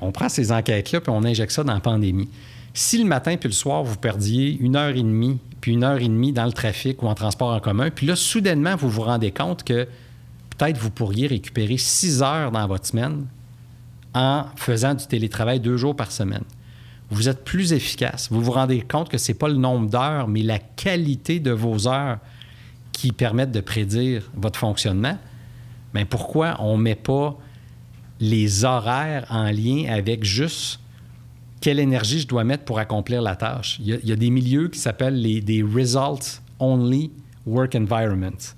[0.02, 2.28] On prend ces enquêtes-là, puis on injecte ça dans la pandémie.
[2.74, 6.02] Si le matin puis le soir, vous perdiez une heure et demie, puis une heure
[6.02, 9.04] et demie dans le trafic ou en transport en commun, puis là, soudainement, vous vous
[9.04, 9.88] rendez compte que
[10.58, 13.26] peut-être vous pourriez récupérer six heures dans votre semaine
[14.14, 16.44] en faisant du télétravail deux jours par semaine.
[17.12, 18.30] Vous êtes plus efficace.
[18.32, 21.52] Vous vous rendez compte que ce n'est pas le nombre d'heures, mais la qualité de
[21.52, 22.18] vos heures
[22.92, 25.18] qui permettent de prédire votre fonctionnement.
[25.94, 27.38] Mais pourquoi on ne met pas
[28.20, 30.80] les horaires en lien avec juste
[31.60, 33.80] quelle énergie je dois mettre pour accomplir la tâche?
[33.80, 37.12] Il y a, des milieux qui s'appellent des Results Only
[37.46, 38.56] Work Environments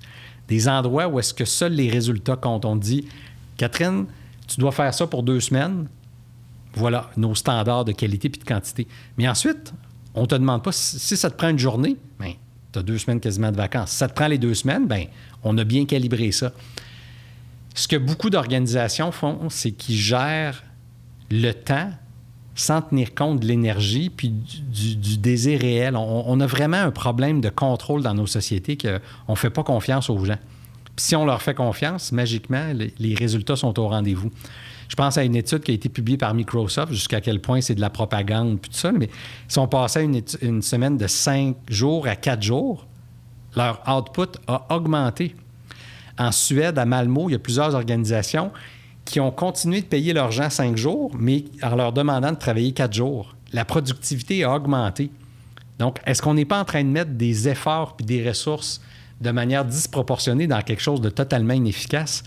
[0.48, 2.64] des endroits où est-ce que seuls les résultats comptent.
[2.64, 3.06] On dit,
[3.56, 4.06] Catherine,
[4.46, 5.86] tu dois faire ça pour deux semaines.
[6.74, 8.86] Voilà nos standards de qualité puis de quantité.
[9.16, 9.72] Mais ensuite,
[10.14, 12.34] on ne te demande pas si ça te prend une journée, bien,
[12.72, 13.90] tu as deux semaines quasiment de vacances.
[13.90, 15.04] Si ça te prend les deux semaines, bien,
[15.42, 16.52] on a bien calibré ça.
[17.74, 20.64] Ce que beaucoup d'organisations font, c'est qu'ils gèrent
[21.30, 21.90] le temps
[22.58, 25.96] sans tenir compte de l'énergie puis du, désir réel.
[25.96, 30.10] On, a vraiment un problème de contrôle dans nos sociétés qu'on ne fait pas confiance
[30.10, 30.38] aux gens.
[30.96, 34.32] Si on leur fait confiance, magiquement, les, résultats sont au rendez-vous.
[34.88, 37.76] Je pense à une étude qui a été publiée par Microsoft, jusqu'à quel point c'est
[37.76, 39.08] de la propagande, puis tout ça, mais
[39.46, 42.88] si on passait une, semaine de cinq jours à quatre jours,
[43.54, 45.36] leur output a augmenté.
[46.18, 48.50] En Suède, à Malmo, il y a plusieurs organisations
[49.08, 52.72] qui ont continué de payer leurs gens cinq jours, mais en leur demandant de travailler
[52.72, 53.34] quatre jours.
[53.52, 55.10] La productivité a augmenté.
[55.78, 58.80] Donc, est-ce qu'on n'est pas en train de mettre des efforts et des ressources
[59.20, 62.22] de manière disproportionnée dans quelque chose de totalement inefficace?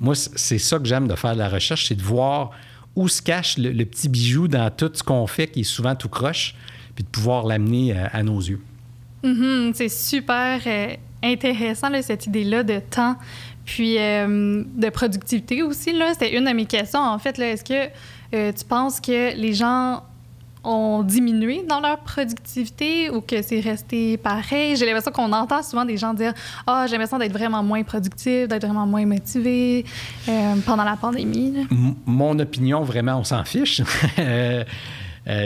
[0.00, 2.50] Moi, c'est ça que j'aime de faire de la recherche, c'est de voir
[2.94, 6.08] où se cache le, petit bijou dans tout ce qu'on fait qui est souvent tout
[6.08, 6.54] croche,
[6.94, 8.60] puis de pouvoir l'amener euh, à, nos yeux.
[9.22, 9.72] Mm-hmm.
[9.74, 13.16] c'est super euh, intéressant, cette idée-là de temps
[13.66, 17.00] puis euh, de productivité aussi, là, c'était une de mes questions.
[17.00, 17.90] En fait, là, est-ce que
[18.34, 20.04] euh, tu penses que les gens
[20.62, 24.76] ont diminué dans leur productivité ou que c'est resté pareil?
[24.76, 26.32] J'ai l'impression qu'on entend souvent des gens dire
[26.64, 29.84] Ah, oh, j'ai l'impression d'être vraiment moins productif, d'être vraiment moins motivé
[30.28, 31.66] euh, pendant la pandémie.
[32.06, 33.82] Mon opinion, vraiment, on s'en fiche.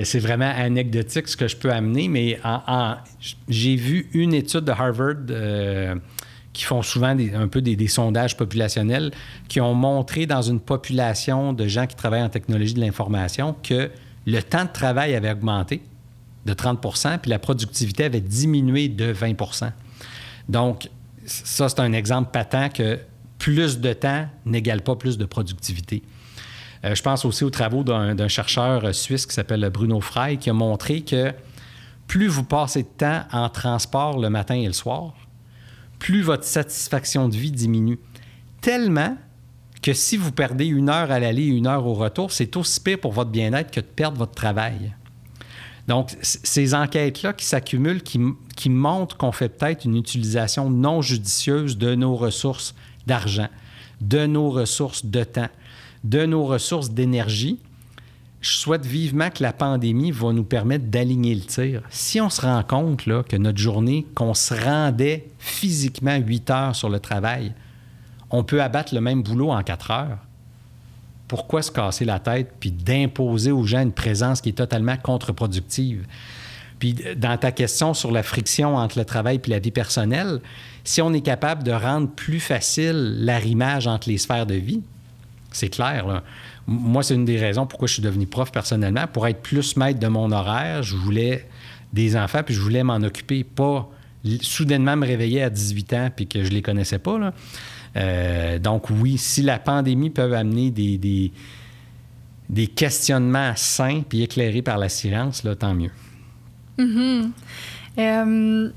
[0.04, 2.38] c'est vraiment anecdotique ce que je peux amener, mais
[3.48, 6.00] j'ai vu une étude de Harvard
[6.60, 9.12] qui font souvent un peu des, sondages populationnels,
[9.48, 13.90] qui ont montré dans une population de gens qui travaillent en technologie de l'information que
[14.26, 15.80] le temps de travail avait augmenté
[16.44, 19.72] de 30% puis la productivité avait diminué de 20%
[20.50, 20.90] Donc,
[21.24, 22.98] ça, c'est un exemple patent que
[23.38, 26.02] plus de temps n'égale pas plus de productivité.
[26.84, 30.52] Euh, je pense aussi aux travaux d'un chercheur suisse qui s'appelle Bruno Frey, qui a
[30.52, 31.32] montré que
[32.06, 35.14] plus vous passez de temps en transport le matin et le soir,
[36.00, 38.00] plus votre satisfaction de vie diminue.
[38.60, 39.16] Tellement
[39.82, 42.80] que si vous perdez une heure à l'aller et une heure au retour, c'est aussi
[42.80, 44.92] pire pour votre bien-être que de perdre votre travail.
[45.86, 48.20] Donc, ces enquêtes-là qui s'accumulent, qui,
[48.56, 52.74] qui montrent qu'on fait peut-être une utilisation non judicieuse de nos ressources
[53.06, 53.48] d'argent,
[54.00, 55.48] de nos ressources de temps,
[56.04, 57.58] de nos ressources d'énergie,
[58.40, 61.82] je souhaite vivement que la pandémie va nous permettre d'aligner le tir.
[61.90, 66.88] Si on se rend compte que notre journée, qu'on se rendait physiquement 8 heures sur
[66.88, 67.52] le travail,
[68.30, 70.18] on peut abattre le même boulot en 4 heures.
[71.28, 76.06] Pourquoi se casser la tête puis d'imposer aux gens une présence qui est totalement contre-productive?
[76.78, 80.40] Puis dans ta question sur la friction entre le travail et la vie personnelle,
[80.82, 84.80] si on est capable de rendre plus facile l'arrimage entre les sphères de vie,
[85.52, 86.06] c'est clair.
[86.06, 86.22] Là.
[86.70, 89.06] Moi, c'est une des raisons pourquoi je suis devenu prof personnellement.
[89.12, 91.48] Pour être plus maître de mon horaire, je voulais
[91.92, 93.90] des enfants, puis je voulais m'en occuper, pas
[94.42, 97.18] soudainement me réveiller à 18 ans puis que je les connaissais pas.
[97.18, 97.34] Là.
[97.96, 100.98] Euh, donc oui, si la pandémie peut amener des,
[102.48, 105.90] des, questionnements sains puis éclairés par la science, là, tant mieux.
[106.78, 107.30] Mm-hmm.
[107.98, 108.70] Euh,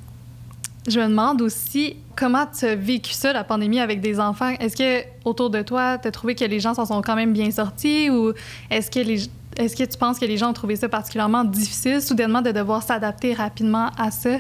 [0.88, 4.50] je me demande aussi comment tu as vécu ça, la pandémie, avec des enfants.
[4.60, 7.34] Est-ce que autour de toi, tu as trouvé que les gens s'en sont quand même
[7.34, 8.34] bien sortis ou
[8.70, 12.52] est-ce que que tu penses que les gens ont trouvé ça particulièrement difficile, soudainement, de
[12.52, 14.40] devoir s'adapter rapidement à ça?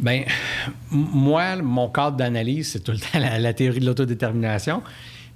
[0.00, 0.24] Bien,
[0.90, 4.82] moi, mon cadre d'analyse, c'est tout le temps la, théorie de l'autodétermination.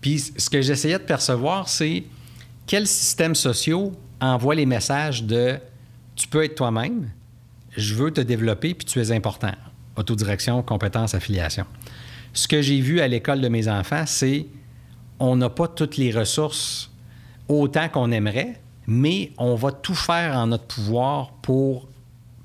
[0.00, 2.04] Puis ce que j'essayais de percevoir, c'est
[2.66, 5.58] quels systèmes sociaux envoient les messages de
[6.14, 7.10] tu peux être toi-même,
[7.76, 9.52] je veux te développer, puis tu es important.
[9.96, 11.66] Autodirection, compétence, affiliation.
[12.32, 14.46] Ce que j'ai vu à l'école de mes enfants, c'est
[15.18, 16.90] on n'a pas toutes les ressources
[17.48, 21.88] autant qu'on aimerait, mais on va tout faire en notre pouvoir pour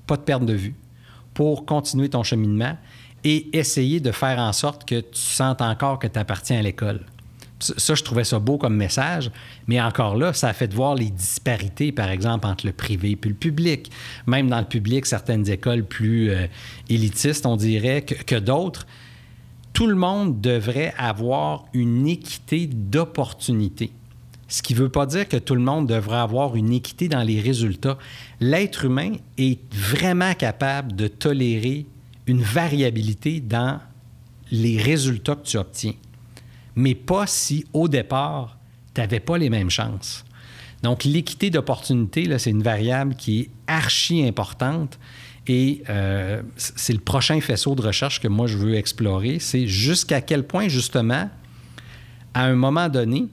[0.06, 0.74] pas te perdre de vue,
[1.34, 2.76] pour continuer ton cheminement
[3.24, 7.04] et essayer de faire en sorte que tu sentes encore que tu appartiens à l'école.
[7.60, 9.30] Ça, je trouvais ça beau comme message,
[9.66, 13.28] mais encore là, ça a fait voir les disparités, par exemple, entre le privé et
[13.28, 13.90] le public.
[14.26, 16.46] Même dans le public, certaines écoles plus euh,
[16.88, 18.86] élitistes, on dirait, que, que d'autres.
[19.72, 23.90] Tout le monde devrait avoir une équité d'opportunités.
[24.46, 27.22] Ce qui ne veut pas dire que tout le monde devrait avoir une équité dans
[27.22, 27.98] les résultats.
[28.40, 31.86] L'être humain est vraiment capable de tolérer
[32.26, 33.80] une variabilité dans
[34.50, 35.94] les résultats que tu obtiens
[36.78, 38.56] mais pas si au départ,
[38.94, 40.24] tu n'avais pas les mêmes chances.
[40.82, 44.98] Donc, l'équité d'opportunité, c'est une variable qui est archi importante.
[45.48, 49.38] Et euh, c'est le prochain faisceau de recherche que moi, je veux explorer.
[49.40, 51.28] C'est jusqu'à quel point, justement,
[52.32, 53.26] à un moment donné,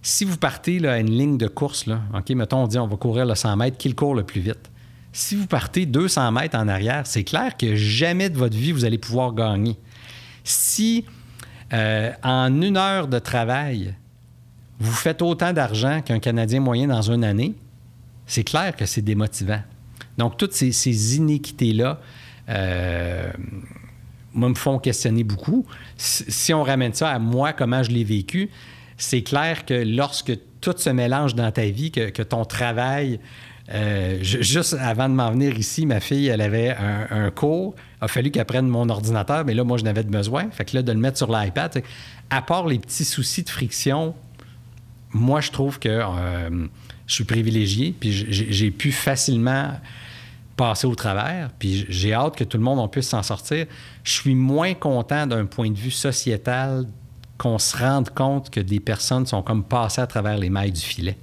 [0.00, 2.86] si vous partez là, à une ligne de course, là, OK, mettons, on dit on
[2.86, 4.70] va courir le 100 mètres, qui le court le plus vite?
[5.12, 8.84] Si vous partez 200 mètres en arrière, c'est clair que jamais de votre vie, vous
[8.84, 9.76] allez pouvoir gagner.
[10.44, 11.06] Si
[11.72, 13.94] euh, en une heure de travail,
[14.78, 17.54] vous faites autant d'argent qu'un Canadien moyen dans une année,
[18.26, 19.62] c'est clair que c'est démotivant.
[20.18, 22.00] Donc, toutes ces, inéquités-là,
[22.48, 23.30] euh,
[24.34, 25.64] me font questionner beaucoup.
[25.96, 28.50] Si on ramène ça à moi, comment je l'ai vécu,
[28.96, 33.20] c'est clair que lorsque tout se mélange dans ta vie, que ton travail,
[33.72, 37.74] euh, juste avant de m'en venir ici, ma fille, elle avait un, cours.
[38.00, 40.50] Il a fallu qu'elle prenne mon ordinateur, mais là, moi, je n'avais de besoin.
[40.50, 41.82] Fait que là, de le mettre sur l'iPad,
[42.30, 44.14] à part les petits soucis de friction,
[45.12, 46.66] moi, je trouve que euh,
[47.06, 49.72] je suis privilégié, puis j'ai pu facilement
[50.56, 53.66] passer au travers, puis j'ai hâte que tout le monde puisse s'en sortir.
[54.04, 56.86] Je suis moins content d'un point de vue sociétal
[57.38, 60.80] qu'on se rende compte que des personnes sont comme passées à travers les mailles du
[60.80, 61.16] filet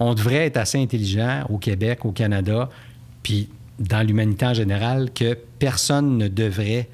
[0.00, 2.68] on devrait être assez intelligent au Québec, au Canada,
[3.22, 6.88] puis dans l'humanité en général, que personne ne devrait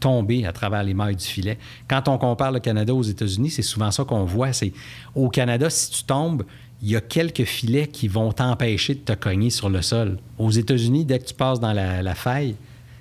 [0.00, 1.58] tomber à travers les mailles du filet.
[1.88, 4.52] Quand on compare le Canada aux États-Unis, c'est souvent ça qu'on voit.
[4.52, 4.72] C'est
[5.14, 6.44] au Canada, si tu tombes,
[6.82, 10.18] il y a quelques filets qui vont t'empêcher de te cogner sur le sol.
[10.38, 12.56] Aux États-Unis, dès que tu passes dans la, faille,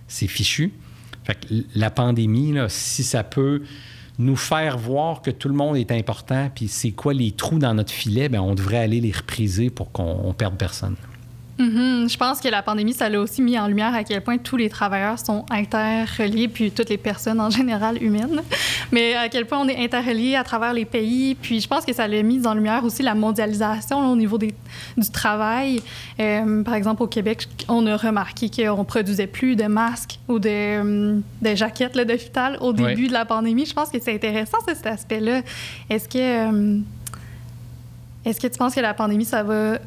[0.07, 0.73] c'est fichu.
[1.73, 3.63] La pandémie, si ça peut
[4.21, 7.73] nous faire voir que tout le monde est important, puis c'est quoi les trous dans
[7.73, 10.95] notre filet, bien, on devrait aller les repriser pour qu'on perde personne.
[11.59, 12.11] Mm-hmm.
[12.11, 14.57] Je pense que la pandémie, ça l'a aussi mis en lumière à quel point tous
[14.57, 18.41] les travailleurs sont interreliés, puis toutes les personnes en général humaines,
[18.91, 21.35] mais à quel point on est interreliés à travers les pays.
[21.35, 24.53] Puis je pense que ça l'a mis en lumière aussi la mondialisation au niveau des,
[24.97, 25.81] du travail.
[26.19, 30.49] Euh, par exemple, au Québec, on a remarqué qu'on produisait plus de masques ou de,
[30.49, 33.65] euh, de jaquettes d'hôpital au début de la pandémie.
[33.65, 35.41] Je pense que c'est intéressant, cet aspect-là.
[35.89, 36.17] Est-ce que...
[36.17, 36.79] Euh,
[38.23, 39.79] est-ce que tu penses que la pandémie, ça va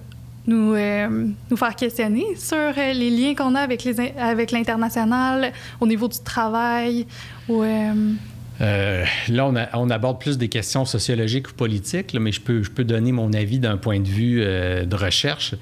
[0.47, 5.53] nous, euh, nous faire questionner sur euh, les liens qu'on a avec, les, avec l'international
[5.81, 7.07] au niveau du travail.
[7.49, 12.71] Ou, euh, là, on, aborde plus des questions sociologiques ou politiques, mais je peux, je
[12.71, 15.55] peux donner mon avis d'un point de vue de recherche.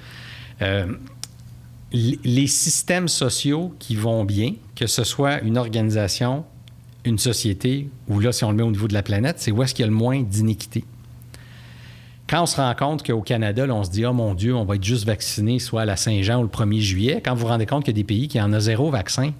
[1.91, 6.45] les systèmes sociaux qui vont bien, que ce soit une organisation,
[7.05, 9.63] une société, ou là, si on le met au niveau de la planète, c'est où
[9.63, 10.83] est-ce qu'il y a le moins d'inéquité.
[12.29, 14.75] Quand on se rend compte qu'au Canada, on se dit, oh mon Dieu, on va
[14.75, 17.65] être juste vacciné, soit à la Saint-Jean ou le 1er juillet, quand vous vous rendez
[17.65, 19.31] compte qu'il y a des pays qui en ont zéro vaccin,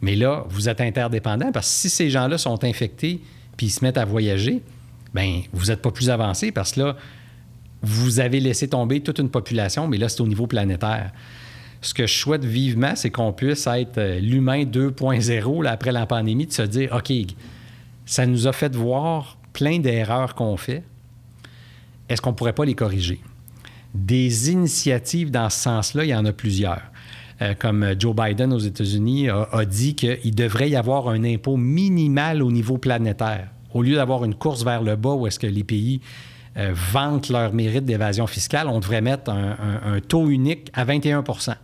[0.00, 3.20] mais là, vous êtes interdépendant parce que si ces gens-là sont infectés
[3.56, 4.62] puis ils se mettent à voyager,
[5.14, 6.96] bien, vous n'êtes pas plus avancé parce que là,
[7.82, 11.12] vous avez laissé tomber toute une population, mais là, c'est au niveau planétaire.
[11.80, 16.46] Ce que je souhaite vivement, c'est qu'on puisse être euh, l'humain 2.0 après la pandémie,
[16.46, 17.12] de se dire, OK,
[18.06, 20.84] ça nous a fait voir plein d'erreurs qu'on fait.
[22.12, 23.20] Est-ce qu'on ne pourrait pas les corriger?
[23.94, 26.82] Des initiatives dans ce sens-là, il y en a plusieurs.
[27.40, 32.42] Euh, comme Joe Biden aux États-Unis a, dit qu'il devrait y avoir un impôt minimal
[32.42, 33.48] au niveau planétaire.
[33.72, 36.02] Au lieu d'avoir une course vers le bas où est-ce que les pays
[36.58, 41.54] euh, vantent leur mérite d'évasion fiscale, on devrait mettre un, taux unique à 21% Puis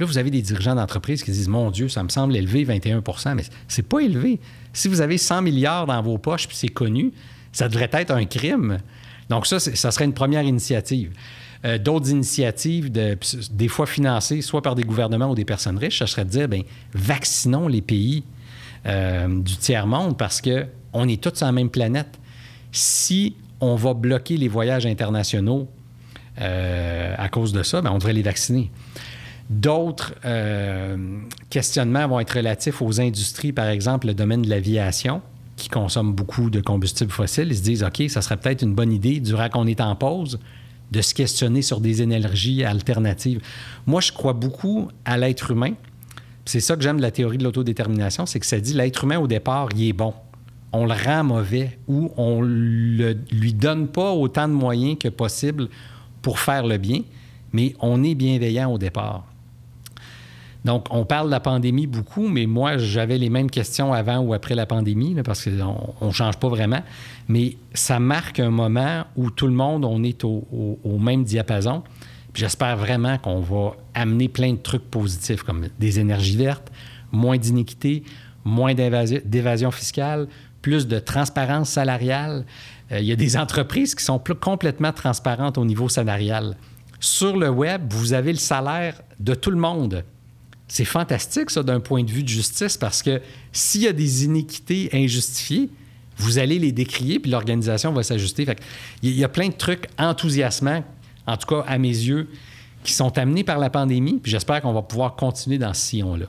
[0.00, 3.34] là, vous avez des dirigeants d'entreprise qui disent Mon Dieu, ça me semble élevé, 21%
[3.34, 4.40] mais c'est pas élevé.
[4.72, 7.12] Si vous avez 100 milliards dans vos poches, puis c'est connu,
[7.52, 8.78] ça devrait être un crime.
[9.28, 11.12] Donc, ça, ça serait une première initiative.
[11.64, 16.06] Euh, d'autres initiatives, des fois financées soit par des gouvernements ou des personnes riches, ça
[16.06, 16.62] serait de dire, bien,
[16.92, 18.24] vaccinons les pays
[18.86, 22.18] euh, du tiers-monde parce qu'on est tous sur la même planète.
[22.72, 25.68] Si on va bloquer les voyages internationaux
[26.40, 28.70] euh, à cause de ça, bien, on devrait les vacciner.
[29.48, 30.12] D'autres
[31.50, 35.22] questionnements vont être relatifs aux industries, par exemple le domaine de l'aviation,
[35.56, 37.48] qui consomme beaucoup de combustibles fossiles.
[37.48, 40.38] Ils se disent, OK, ça serait peut-être une bonne idée, durant qu'on est en pause,
[40.92, 43.40] de se questionner sur des énergies alternatives.
[43.86, 45.72] Moi, je crois beaucoup à l'être humain.
[46.44, 49.18] C'est ça que j'aime de la théorie de l'autodétermination, c'est que ça dit l'être humain
[49.18, 50.14] au départ, il est bon.
[50.72, 55.68] On le rend mauvais ou on ne lui donne pas autant de moyens que possible
[56.22, 57.00] pour faire le bien,
[57.52, 59.24] mais on est bienveillant au départ.
[60.66, 64.34] Donc, on parle de la pandémie beaucoup, mais moi, j'avais les mêmes questions avant ou
[64.34, 66.82] après la pandémie, parce qu'on ne change pas vraiment.
[67.28, 71.84] Mais ça marque un moment où tout le monde, on est au, même diapason.
[72.34, 76.72] J'espère vraiment qu'on va amener plein de trucs positifs, comme des énergies vertes,
[77.12, 78.02] moins d'iniquité,
[78.44, 80.26] moins d'évasion fiscale,
[80.62, 82.44] plus de transparence salariale.
[82.90, 86.56] Euh, il y a des entreprises qui sont complètement transparentes au niveau salarial.
[86.98, 90.02] Sur le web, vous avez le salaire de tout le monde.
[90.68, 94.24] C'est fantastique, ça, d'un point de vue de justice, parce que s'il y a des
[94.24, 95.70] iniquités injustifiées,
[96.18, 98.46] vous allez les décrier, puis l'organisation va s'ajuster.
[99.02, 100.82] Il y a plein de trucs enthousiasmants,
[101.26, 102.28] en tout cas à mes yeux,
[102.82, 106.26] qui sont amenés par la pandémie, puis j'espère qu'on va pouvoir continuer dans ce sillon-là.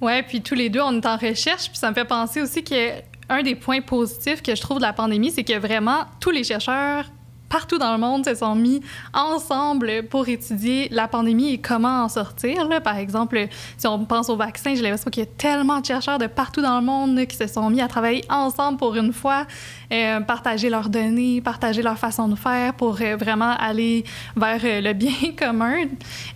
[0.00, 2.62] Oui, puis tous les deux, on est en recherche, puis ça me fait penser aussi
[2.62, 6.44] qu'un des points positifs que je trouve de la pandémie, c'est que vraiment tous les
[6.44, 7.10] chercheurs
[7.54, 8.80] partout dans le monde se sont mis
[9.12, 12.68] ensemble pour étudier la pandémie et comment en sortir.
[12.82, 13.46] Par exemple,
[13.78, 16.62] si on pense au vaccin, j'ai l'impression qu'il y a tellement de chercheurs de partout
[16.62, 19.46] dans le monde qui se sont mis à travailler ensemble pour une fois,
[19.92, 24.02] euh, partager leurs données, partager leur façon de faire pour euh, vraiment aller
[24.34, 25.84] vers euh, le bien commun.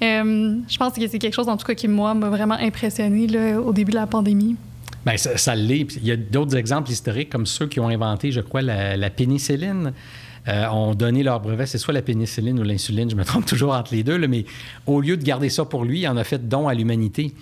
[0.00, 3.72] je pense que c'est quelque chose, en tout cas, qui, moi, m'a vraiment impressionné au
[3.72, 4.54] début de la pandémie.
[5.04, 5.96] Bien, ça, l'est.
[5.96, 9.92] Il y a d'autres exemples historiques comme ceux qui ont inventé, je crois, la pénicilline.
[10.48, 11.66] Euh, ont donné leur brevet.
[11.66, 14.46] C'est soit la pénicilline ou l'insuline, je me trompe toujours entre les deux, mais
[14.86, 17.34] au lieu de garder ça pour lui, il en a fait don à l'humanité.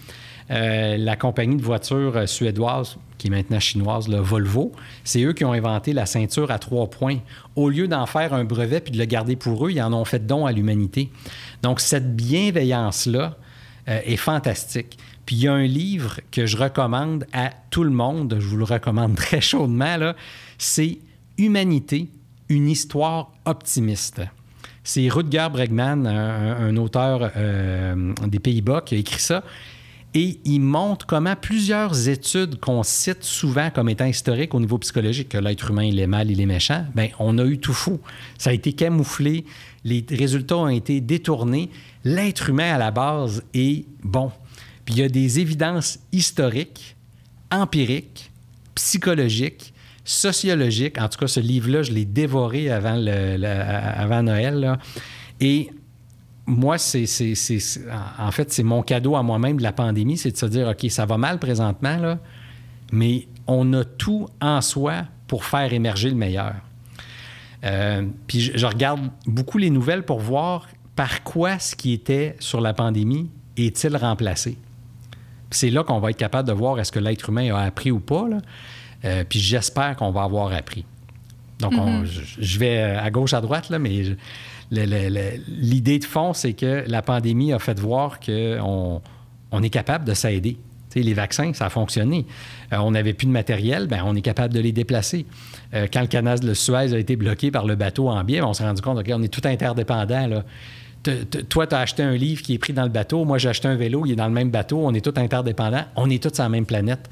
[0.50, 4.72] Euh, la compagnie de voitures euh, suédoise, qui est maintenant chinoise, le Volvo,
[5.04, 7.18] c'est eux qui ont inventé la ceinture à trois points.
[7.54, 10.04] Au lieu d'en faire un brevet puis de le garder pour eux, ils en ont
[10.04, 11.10] fait don à l'humanité.
[11.62, 13.36] Donc, cette bienveillance-là
[13.86, 14.98] est fantastique.
[15.26, 18.56] Puis il y a un livre que je recommande à tout le monde, je vous
[18.56, 20.12] le recommande très chaudement,
[20.58, 20.98] c'est
[21.38, 22.08] Humanité,
[22.48, 24.20] une histoire optimiste.
[24.84, 29.42] C'est Rutger Bregman, un, auteur euh, des Pays-Bas, qui a écrit ça.
[30.14, 35.30] Et il montre comment plusieurs études qu'on cite souvent comme étant historiques au niveau psychologique,
[35.30, 38.00] que l'être humain, il est mal, il est méchant, bien, on a eu tout fou.
[38.38, 39.44] Ça a été camouflé,
[39.84, 41.70] les résultats ont été détournés.
[42.04, 44.30] L'être humain, à la base, est bon.
[44.84, 46.96] Puis il y a des évidences historiques,
[47.50, 48.30] empiriques,
[48.74, 49.74] psychologiques,
[50.06, 50.98] sociologique.
[50.98, 52.96] En tout cas, ce livre-là, je l'ai dévoré avant,
[54.22, 54.78] Noël.
[55.40, 55.70] Et
[56.46, 57.04] moi, c'est,
[58.18, 60.90] en fait, c'est mon cadeau à moi-même de la pandémie, c'est de se dire, OK,
[60.90, 62.18] ça va mal présentement, là,
[62.92, 66.54] mais on a tout en soi pour faire émerger le meilleur.
[67.64, 72.60] Euh, puis je, regarde beaucoup les nouvelles pour voir par quoi ce qui était sur
[72.60, 74.56] la pandémie est-il remplacé.
[75.50, 77.98] c'est là qu'on va être capable de voir est-ce que l'être humain a appris ou
[77.98, 78.26] pas.
[79.06, 80.84] Euh, puis j'espère qu'on va avoir appris.
[81.60, 82.04] Donc, mhm.
[82.38, 84.02] je, vais à gauche, à droite, là, mais
[84.70, 89.00] l'idée de fond, c'est que la pandémie a fait voir qu'on
[89.52, 90.58] on est capable de s'aider.
[90.94, 92.26] les vaccins, ça a fonctionné.
[92.72, 95.26] Euh, on n'avait plus de matériel, ben, on est capable de les déplacer.
[95.74, 98.48] Euh, quand le canal de Suez a été bloqué par le bateau en biais, ben,
[98.48, 100.26] on s'est rendu compte qu'on est tout interdépendant.
[100.26, 100.44] Là.
[101.48, 103.24] Toi, tu as acheté un livre qui est pris dans le bateau.
[103.24, 104.80] Moi, j'ai acheté un vélo, il est dans le même bateau.
[104.84, 105.84] On est tous interdépendants.
[105.94, 107.08] On est tous sur la même planète.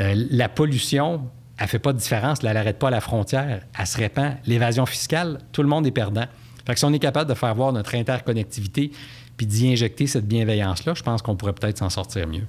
[0.00, 1.22] Euh, la pollution,
[1.58, 2.38] elle ne fait pas de différence.
[2.42, 3.62] elle n'arrête pas à la frontière.
[3.78, 4.34] Elle se répand.
[4.46, 6.24] L'évasion fiscale, tout le monde est perdant.
[6.66, 8.92] Fait que si on est capable de faire voir notre interconnectivité
[9.36, 12.46] puis d'y injecter cette bienveillance-là, je pense qu'on pourrait peut-être s'en sortir mieux.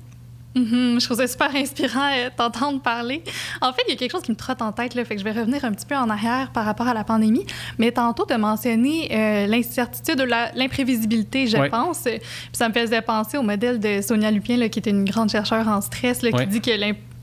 [0.56, 0.99] Mm-hmm.
[0.99, 3.24] Je trouve ça super inspirant euh, t'entendre parler.
[3.62, 5.22] En fait, il y a quelque chose qui me trotte en tête, là, fait que
[5.22, 7.45] je vais revenir un petit peu en arrière par rapport à la pandémie.
[7.78, 12.02] Mais tantôt, tu as mentionné euh, l'incertitude ou l'imprévisibilité, je pense.
[12.04, 12.20] Puis
[12.52, 15.68] ça me faisait penser au modèle de Sonia Lupien, là, qui est une grande chercheure
[15.68, 16.72] en stress, qui dit que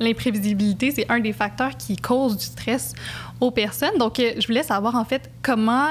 [0.00, 2.94] l'imprévisibilité, c'est un des facteurs qui cause du stress
[3.40, 3.98] aux personnes.
[3.98, 5.88] Donc, euh, je voulais savoir, en fait, comment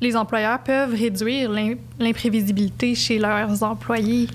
[0.00, 1.50] les employeurs peuvent réduire
[1.98, 4.28] l'imprévisibilité chez leurs employés.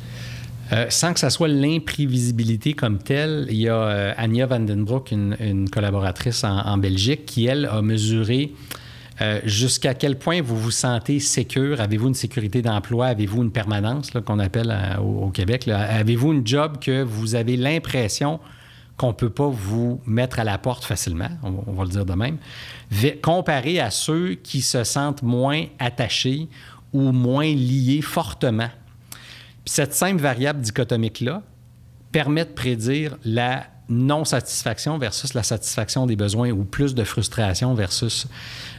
[0.74, 5.70] Euh, sans que ça soit l'imprévisibilité comme telle, il y a euh, Anja Vandenbroek, une,
[5.70, 8.54] collaboratrice en, Belgique, qui, elle, a mesuré
[9.20, 11.82] euh, jusqu'à quel point vous vous sentez sécure.
[11.82, 13.08] Avez-vous une sécurité d'emploi?
[13.08, 15.68] Avez-vous une permanence, qu'on appelle au, Québec?
[15.68, 18.40] Avez-vous une job que vous avez l'impression
[18.96, 22.14] qu'on ne peut pas vous mettre à la porte facilement, on, va le dire de
[22.14, 22.38] même,
[23.22, 26.48] comparé à ceux qui se sentent moins attachés
[26.94, 28.70] ou moins liés fortement
[29.66, 31.44] cette simple variable dichotomique-là
[32.12, 38.28] permet de prédire la non-satisfaction versus la satisfaction des besoins ou plus de frustration versus.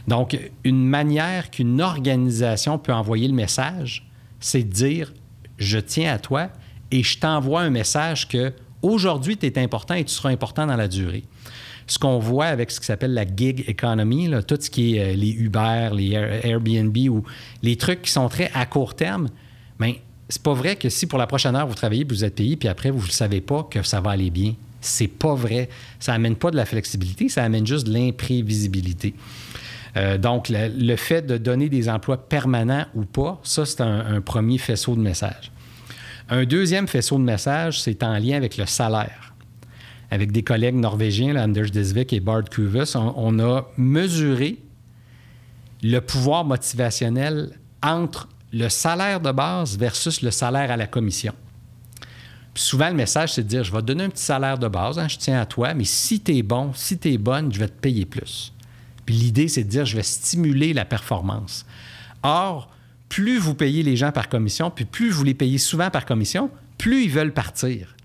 [0.07, 4.07] Donc, une manière qu'une organisation peut envoyer le message,
[4.39, 5.13] c'est de dire
[5.57, 6.49] je tiens à toi
[6.91, 10.75] et je t'envoie un message que aujourd'hui tu es important et tu seras important dans
[10.75, 11.23] la durée.
[11.85, 15.15] Ce qu'on voit avec ce qui s'appelle la gig economy, tout ce qui est euh,
[15.15, 17.23] les Uber, les Airbnb ou
[17.61, 19.29] les trucs qui sont très à court terme,
[19.79, 19.95] bien,
[20.33, 22.67] c'est pas vrai que si pour la prochaine heure vous travaillez, vous êtes payé, puis
[22.67, 24.55] après vous ne savez pas que ça va aller bien.
[24.81, 25.69] C'est pas vrai.
[25.99, 29.13] Ça amène pas de la flexibilité, ça amène juste de l'imprévisibilité.
[29.95, 34.57] Euh, donc, le, fait de donner des emplois permanents ou pas, ça, c'est un, premier
[34.57, 35.51] faisceau de message.
[36.29, 39.35] Un deuxième faisceau de message, c'est en lien avec le salaire.
[40.09, 44.57] Avec des collègues norvégiens, Anders Desvik et Bart Kuvus, on a mesuré
[45.83, 47.51] le pouvoir motivationnel
[47.83, 51.33] entre le salaire de base versus le salaire à la commission.
[52.55, 54.99] souvent, le message, c'est de dire, je vais te donner un petit salaire de base,
[54.99, 57.57] hein, je tiens à toi, mais si tu es bon, si tu es bonne, je
[57.57, 58.53] vais te payer plus.
[59.07, 61.65] Puis l'idée, c'est de dire, je vais stimuler la performance.
[62.21, 62.69] Or,
[63.09, 66.51] plus vous payez les gens par commission, puis plus vous les payez souvent par commission,
[66.77, 67.95] plus ils veulent partir.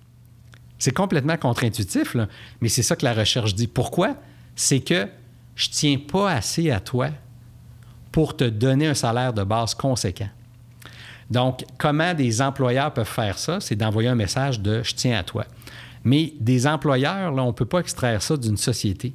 [0.79, 2.17] C'est complètement contre-intuitif,
[2.63, 3.67] mais c'est ça que la recherche dit.
[3.67, 4.17] Pourquoi?
[4.57, 5.09] C'est que
[5.57, 7.11] je ne tiens pas assez à toi
[8.13, 10.31] pour te donner un salaire de base conséquent.
[11.31, 13.61] Donc, comment des employeurs peuvent faire ça?
[13.61, 15.45] C'est d'envoyer un message de je tiens à toi.
[16.05, 19.13] Mais des employeurs, on ne peut pas extraire ça d'une société.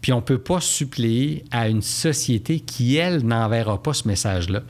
[0.00, 4.62] Puis on ne peut pas suppléer à une société qui, elle, n'enverra pas ce message-là.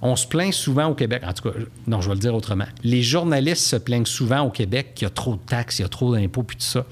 [0.00, 2.64] On se plaint souvent au Québec, en tout cas, non, je vais le dire autrement.
[2.84, 5.84] Les journalistes se plaignent souvent au Québec qu'il y a trop de taxes, il y
[5.84, 6.86] a trop d'impôts, puis tout ça.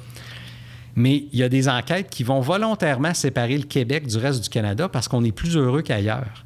[0.97, 4.49] Mais il y a des enquêtes qui vont volontairement séparer le Québec du reste du
[4.49, 6.45] Canada parce qu'on est plus heureux qu'ailleurs.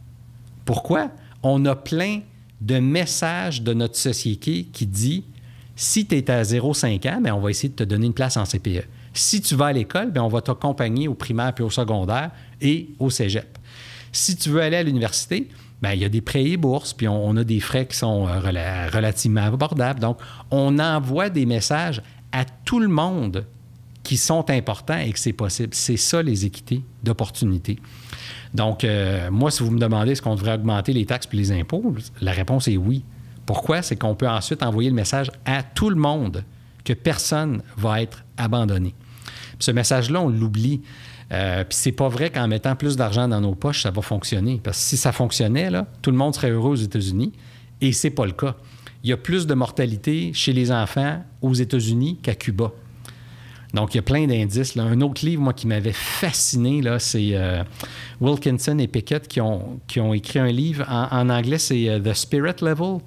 [0.65, 1.11] Pourquoi?
[1.43, 2.21] On a plein
[2.61, 5.25] de messages de notre société qui dit
[5.77, 8.37] si tu es à 0,5 ans, bien, on va essayer de te donner une place
[8.37, 8.85] en CPE.
[9.15, 12.31] Si tu vas à l'école, bien, on va t'accompagner au primaire puis au secondaire
[12.61, 13.59] et au cégep.
[14.13, 15.49] Si tu veux aller à l'université,
[15.81, 18.29] bien, il y a des prêts et bourses, puis on, a des frais qui sont
[18.29, 18.41] euh,
[18.93, 20.01] relativement abordables.
[20.01, 20.19] Donc,
[20.51, 23.47] on envoie des messages à tout le monde
[24.03, 25.71] qui sont importants et que c'est possible.
[25.73, 27.79] C'est ça, les équités d'opportunité.
[28.55, 31.53] Donc, euh, moi, si vous me demandez est-ce qu'on devrait augmenter les taxes et les
[31.53, 33.05] impôts, la réponse est oui.
[33.47, 33.83] Pourquoi?
[33.83, 36.45] C'est qu'on peut ensuite envoyer le message à tout le monde
[36.85, 38.95] que personne va être abandonné.
[39.59, 40.81] ce message-là, on l'oublie.
[41.33, 44.61] Euh, puis c'est pas vrai qu'en mettant plus d'argent dans nos poches, ça va fonctionner.
[44.63, 45.71] Parce que si ça fonctionnait,
[46.03, 47.33] tout le monde serait heureux aux États-Unis.
[47.81, 48.57] Et c'est pas le cas.
[49.03, 52.73] Il y a plus de mortalité chez les enfants aux États-Unis qu'à Cuba.
[53.75, 54.77] Donc, il y a plein d'indices.
[54.77, 57.63] Un autre livre, moi, qui m'avait fasciné, là, c'est euh,
[58.21, 59.81] Wilkinson et Pickett qui ont,
[60.13, 60.85] écrit un livre.
[60.89, 62.99] En, anglais, c'est euh, The Spirit Level.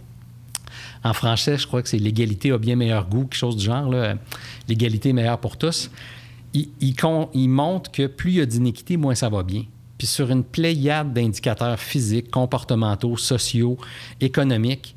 [1.03, 3.93] En français, je crois que c'est L'égalité a bien meilleur goût, quelque chose du genre.
[4.69, 5.91] L'égalité est meilleure pour tous.
[6.53, 9.63] Il, il, montre que plus il y a d'iniquité, moins ça va bien.
[9.97, 13.77] Puis sur une pléiade d'indicateurs physiques, comportementaux, sociaux,
[14.21, 14.95] économiques,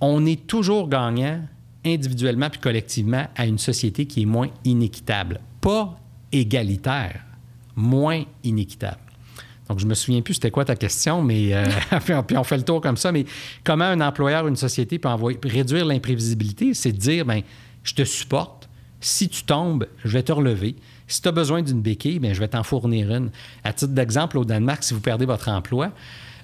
[0.00, 1.42] on est toujours gagnant
[1.86, 5.40] individuellement puis collectivement à une société qui est moins inéquitable.
[5.60, 5.98] Pas
[6.32, 7.22] égalitaire,
[7.74, 9.00] moins inéquitable.
[9.68, 11.64] Donc, je me souviens plus c'était quoi ta question, mais euh,
[12.26, 13.10] puis, on, fait le tour comme ça.
[13.10, 13.24] Mais
[13.64, 16.72] comment un employeur, une société peut envoyer, réduire l'imprévisibilité?
[16.74, 17.42] C'est de dire, ben,
[17.82, 18.68] je te supporte.
[19.00, 20.76] Si tu tombes, je vais te relever.
[21.08, 23.30] Si tu as besoin d'une béquille, bien, je vais t'en fournir une.
[23.64, 25.92] À titre d'exemple, au Danemark, si vous perdez votre emploi,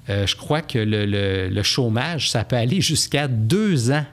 [0.09, 4.05] euh, je crois que le, chômage, ça peut aller jusqu'à deux ans.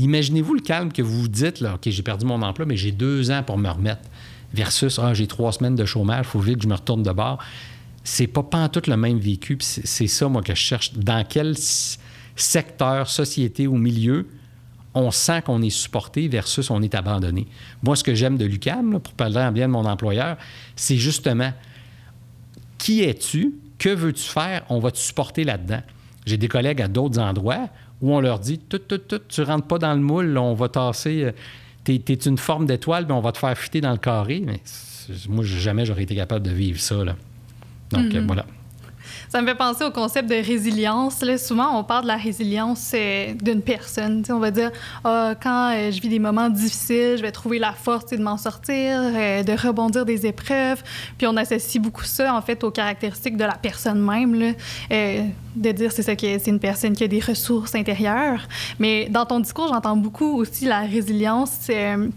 [0.00, 2.92] Imaginez-vous le calme que vous vous dites, là, OK, j'ai perdu mon emploi, mais j'ai
[2.92, 4.02] deux ans pour me remettre,
[4.52, 7.12] versus, ah, j'ai trois semaines de chômage, il faut vite que je me retourne de
[7.12, 7.38] bord.
[8.02, 9.58] C'est pas tout le même vécu.
[9.60, 10.94] C'est ça, moi, que je cherche.
[10.94, 11.54] Dans quel
[12.34, 14.26] secteur, société ou milieu
[14.94, 17.46] on sent qu'on est supporté versus on est abandonné.
[17.82, 20.36] Moi, ce que j'aime de l'UCAM, pour parler bien de mon employeur,
[20.74, 21.52] c'est justement
[22.78, 23.54] qui es-tu?
[23.78, 24.64] Que veux-tu faire?
[24.68, 25.82] On va te supporter là-dedans.
[26.26, 27.68] J'ai des collègues à d'autres endroits
[28.00, 30.68] où on leur dit tout, tout, tout, tu rentres pas dans le moule, on va
[30.68, 31.24] tasser.
[31.24, 31.32] Euh,
[31.84, 34.42] tu es, une forme d'étoile, mais on va te faire fuiter dans le carré.
[34.44, 34.60] Mais
[35.28, 37.04] moi, jamais j'aurais été capable de vivre ça.
[37.04, 37.16] Là.
[37.90, 38.26] Donc, euh, mm-hmm.
[38.26, 38.46] voilà.
[39.30, 41.24] Ça me fait penser au concept de résilience.
[41.36, 44.24] Souvent, on parle de la résilience euh, d'une personne.
[44.28, 44.72] on va dire,
[45.04, 48.36] ah, quand euh, je vis des moments difficiles, je vais trouver la force de m'en
[48.36, 50.82] sortir, euh, de rebondir des épreuves.
[51.16, 54.34] Puis on associe beaucoup ça, en fait, aux caractéristiques de la personne même.
[54.34, 54.50] Là,
[55.54, 58.48] de dire c'est ça que c'est une personne qui a des ressources intérieures.
[58.80, 61.68] Mais dans ton discours, j'entends beaucoup aussi la résilience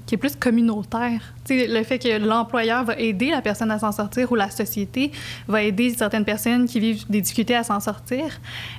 [0.08, 1.22] qui est plus communautaire.
[1.50, 5.12] Le fait que l'employeur va aider la personne à s'en sortir ou la société
[5.48, 8.26] va aider certaines personnes qui vivent des difficultés à s'en sortir.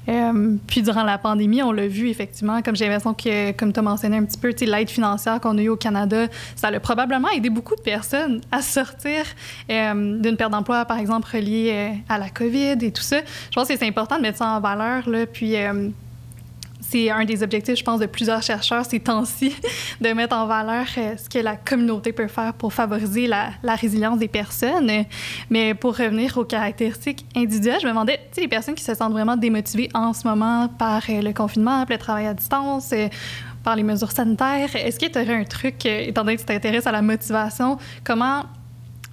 [0.09, 3.81] Euh, puis durant la pandémie, on l'a vu effectivement, comme j'ai l'impression que, comme tu
[3.81, 7.29] as mentionné un petit peu, l'aide financière qu'on a eue au Canada, ça a probablement
[7.29, 9.25] aidé beaucoup de personnes à sortir
[9.71, 13.19] euh, d'une perte d'emploi, par exemple, reliée euh, à la COVID et tout ça.
[13.51, 15.57] Je pense que c'est important de mettre ça en valeur, là, puis
[16.89, 19.55] c'est un des objectifs, je pense, de plusieurs chercheurs ces temps-ci,
[20.01, 24.19] de mettre en valeur euh, ce que la communauté peut faire pour favoriser la, résilience
[24.19, 24.91] des personnes.
[25.51, 28.95] Mais pour revenir aux caractéristiques individuelles, je me demandais, tu sais, les personnes qui se
[28.95, 32.91] sentent vraiment démotivées en ce moment par euh, le confinement, par le travail à distance,
[32.93, 33.09] euh,
[33.63, 36.87] par les mesures sanitaires, est-ce que tu aurais un truc, étant donné que tu t'intéresses
[36.87, 38.43] à la motivation, comment,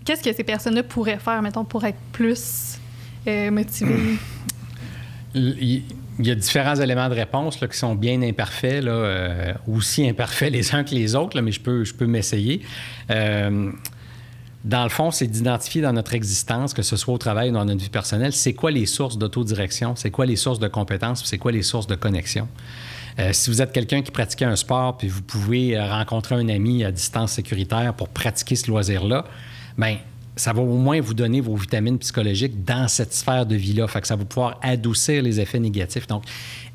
[0.04, 2.78] qu'est-ce que ces personnes-là pourraient faire, mettons, pour être plus
[3.26, 4.18] motivées?
[6.28, 10.76] y a différents éléments de réponse qui sont bien imparfaits, là, euh, aussi imparfaits les
[10.76, 12.62] uns que les autres, mais je peux, je peux m'essayer.
[13.10, 13.72] Euh,
[14.64, 17.66] dans le fond, c'est d'identifier dans notre existence, que ce soit au travail ou dans
[17.66, 21.40] notre vie personnelle, c'est quoi les sources d'autodirection, c'est quoi les sources de compétences, c'est
[21.40, 22.48] quoi les sources de connexion.
[23.20, 26.84] Euh, si vous êtes quelqu'un qui pratique un sport, puis vous pouvez rencontrer un ami
[26.84, 29.26] à distance sécuritaire pour pratiquer ce loisir-là,
[29.78, 29.98] bien,
[30.36, 33.88] ça va au moins vous donner vos vitamines psychologiques dans cette sphère de vie-là.
[33.88, 36.08] Fait ça va pouvoir adoucir les effets négatifs.
[36.08, 36.24] Donc,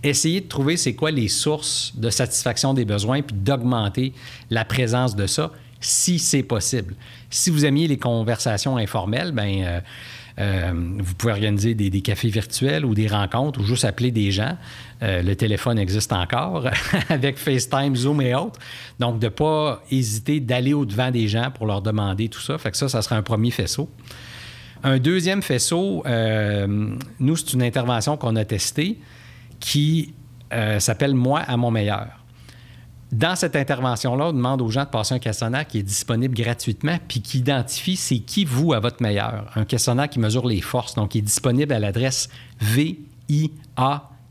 [0.02, 4.12] essayez de trouver c'est quoi les sources de satisfaction des besoins puis d'augmenter
[4.50, 6.94] la présence de ça si c'est possible.
[7.30, 9.80] Si vous aimiez les conversations informelles, ben euh,
[10.38, 14.56] euh, vous pouvez organiser des, cafés virtuels ou des rencontres ou juste appeler des gens.
[15.02, 16.68] Euh, le téléphone existe encore
[17.08, 18.58] avec FaceTime, Zoom et autres.
[18.98, 22.56] Donc, de ne pas hésiter d'aller au-devant des gens pour leur demander tout ça.
[22.58, 23.90] Fait que ça, ça sera un premier faisceau.
[24.82, 28.98] Un deuxième faisceau, euh, nous, c'est une intervention qu'on a testée
[29.60, 30.14] qui
[30.78, 32.06] s'appelle Moi à mon meilleur.
[33.12, 36.98] Dans cette intervention-là, on demande aux gens de passer un questionnaire qui est disponible gratuitement
[37.06, 39.50] puis qui identifie c'est qui vous à votre meilleur.
[39.54, 42.28] Un questionnaire qui mesure les forces, donc qui est disponible à l'adresse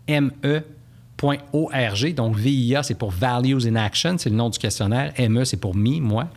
[0.08, 2.14] VIAME.org.
[2.14, 5.14] Donc, VIA, c'est pour Values in Action, c'est le nom du questionnaire.
[5.18, 6.28] ME, c'est pour me, moi.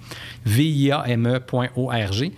[0.46, 2.32] VIAME.org.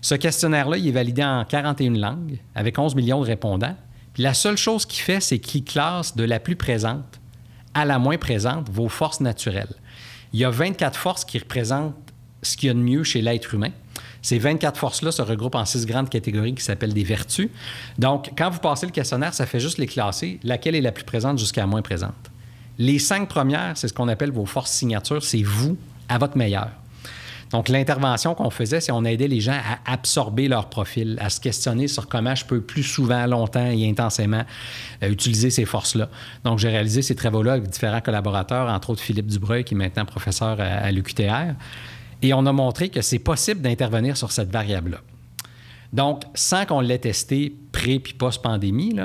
[0.00, 3.76] Ce questionnaire-là, il est validé en 41 langues avec 11 millions de répondants.
[4.14, 7.20] Puis la seule chose qu'il fait, c'est qu'il classe de la plus présente
[7.74, 9.74] à la moins présente vos forces naturelles.
[10.32, 11.94] Il y a 24 forces qui représentent
[12.42, 13.70] ce qu'il y a de mieux chez l'être humain.
[14.28, 17.48] Ces 24 forces-là se regroupent en six grandes catégories qui s'appellent des vertus.
[17.96, 21.04] Donc, quand vous passez le questionnaire, ça fait juste les classer, laquelle est la plus
[21.04, 22.12] présente jusqu'à la moins présente.
[22.76, 25.78] Les cinq premières, c'est ce qu'on appelle vos forces signatures, c'est vous
[26.10, 26.68] à votre meilleur.
[27.52, 31.40] Donc, l'intervention qu'on faisait, c'est on aidait les gens à absorber leur profil, à se
[31.40, 34.44] questionner sur comment je peux plus souvent, longtemps et intensément
[35.02, 36.10] euh, utiliser ces forces-là.
[36.44, 40.04] Donc, j'ai réalisé ces travaux-là avec différents collaborateurs, entre autres Philippe Dubreuil, qui est maintenant
[40.04, 41.54] professeur à, l'UQTR.
[42.22, 44.98] Et on a montré que c'est possible d'intervenir sur cette variable-là.
[45.92, 48.96] Donc, sans qu'on l'ait testé pré- puis post-pandémie,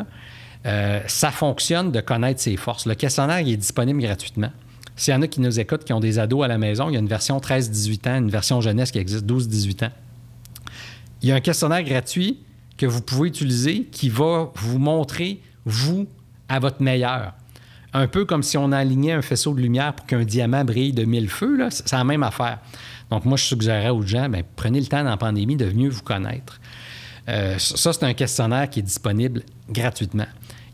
[0.66, 2.86] euh, ça fonctionne de connaître ses forces.
[2.86, 4.52] Le questionnaire est disponible gratuitement.
[4.96, 6.94] S'il y en a qui nous écoutent, qui ont des ados à la maison, il
[6.94, 9.92] y a une version 13-18 ans, une version jeunesse qui existe 12-18 ans.
[11.22, 12.40] Il y a un questionnaire gratuit
[12.78, 16.08] que vous pouvez utiliser qui va vous montrer, vous,
[16.50, 17.34] à votre meilleur.
[17.94, 21.06] Un peu comme si on alignait un faisceau de lumière pour qu'un diamant brille de
[21.06, 22.60] mille feux, c'est la même affaire.
[23.12, 25.90] Donc, moi, je suggérerais aux gens, bien, prenez le temps dans la pandémie de mieux
[25.90, 26.60] vous connaître.
[27.30, 30.26] Euh, ça, c'est un questionnaire qui est disponible gratuitement.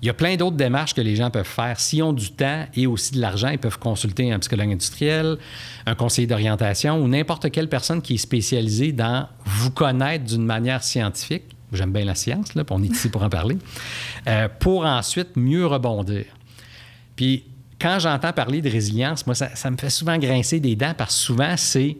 [0.02, 1.78] Il y a plein d'autres démarches que les gens peuvent faire.
[1.78, 5.38] S'ils ont du temps et aussi de l'argent, ils peuvent consulter un psychologue industriel,
[5.86, 10.84] un conseiller d'orientation ou n'importe quelle personne qui est spécialisée dans vous connaître d'une manière
[10.84, 11.44] scientifique.
[11.74, 13.58] J'aime bien la science, là, on est ici pour en parler.
[14.28, 16.26] Euh, pour ensuite mieux rebondir.
[17.20, 17.44] Puis,
[17.82, 21.22] quand j'entends parler de résilience, moi, ça, me fait souvent grincer des dents parce que
[21.22, 21.98] souvent, c'est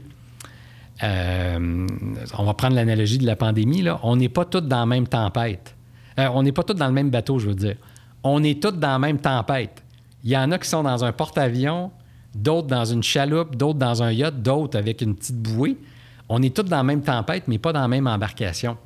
[1.04, 1.88] euh,
[2.38, 4.00] on va prendre l'analogie de la pandémie, là.
[4.04, 5.76] on n'est pas tous dans la même tempête.
[6.18, 7.76] Euh, on n'est pas tous dans le même bateau, je veux dire.
[8.24, 9.84] On est tous dans la même tempête.
[10.24, 11.92] Il y en a qui sont dans un porte-avions,
[12.34, 15.76] d'autres dans une chaloupe, d'autres dans un yacht, d'autres avec une petite bouée.
[16.30, 18.78] On est tous dans la même tempête, mais pas dans la même embarcation.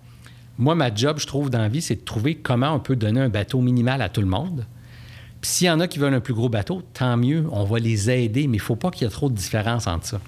[0.58, 3.22] Moi, ma job, je trouve, dans la vie, c'est de trouver comment on peut donner
[3.22, 4.66] un bateau minimal à tout le monde.
[5.44, 7.78] Puis s'il y en a qui veulent un plus gros bateau, tant mieux, on va
[7.78, 10.22] les aider, mais il ne faut pas qu'il y ait trop de différence entre ça.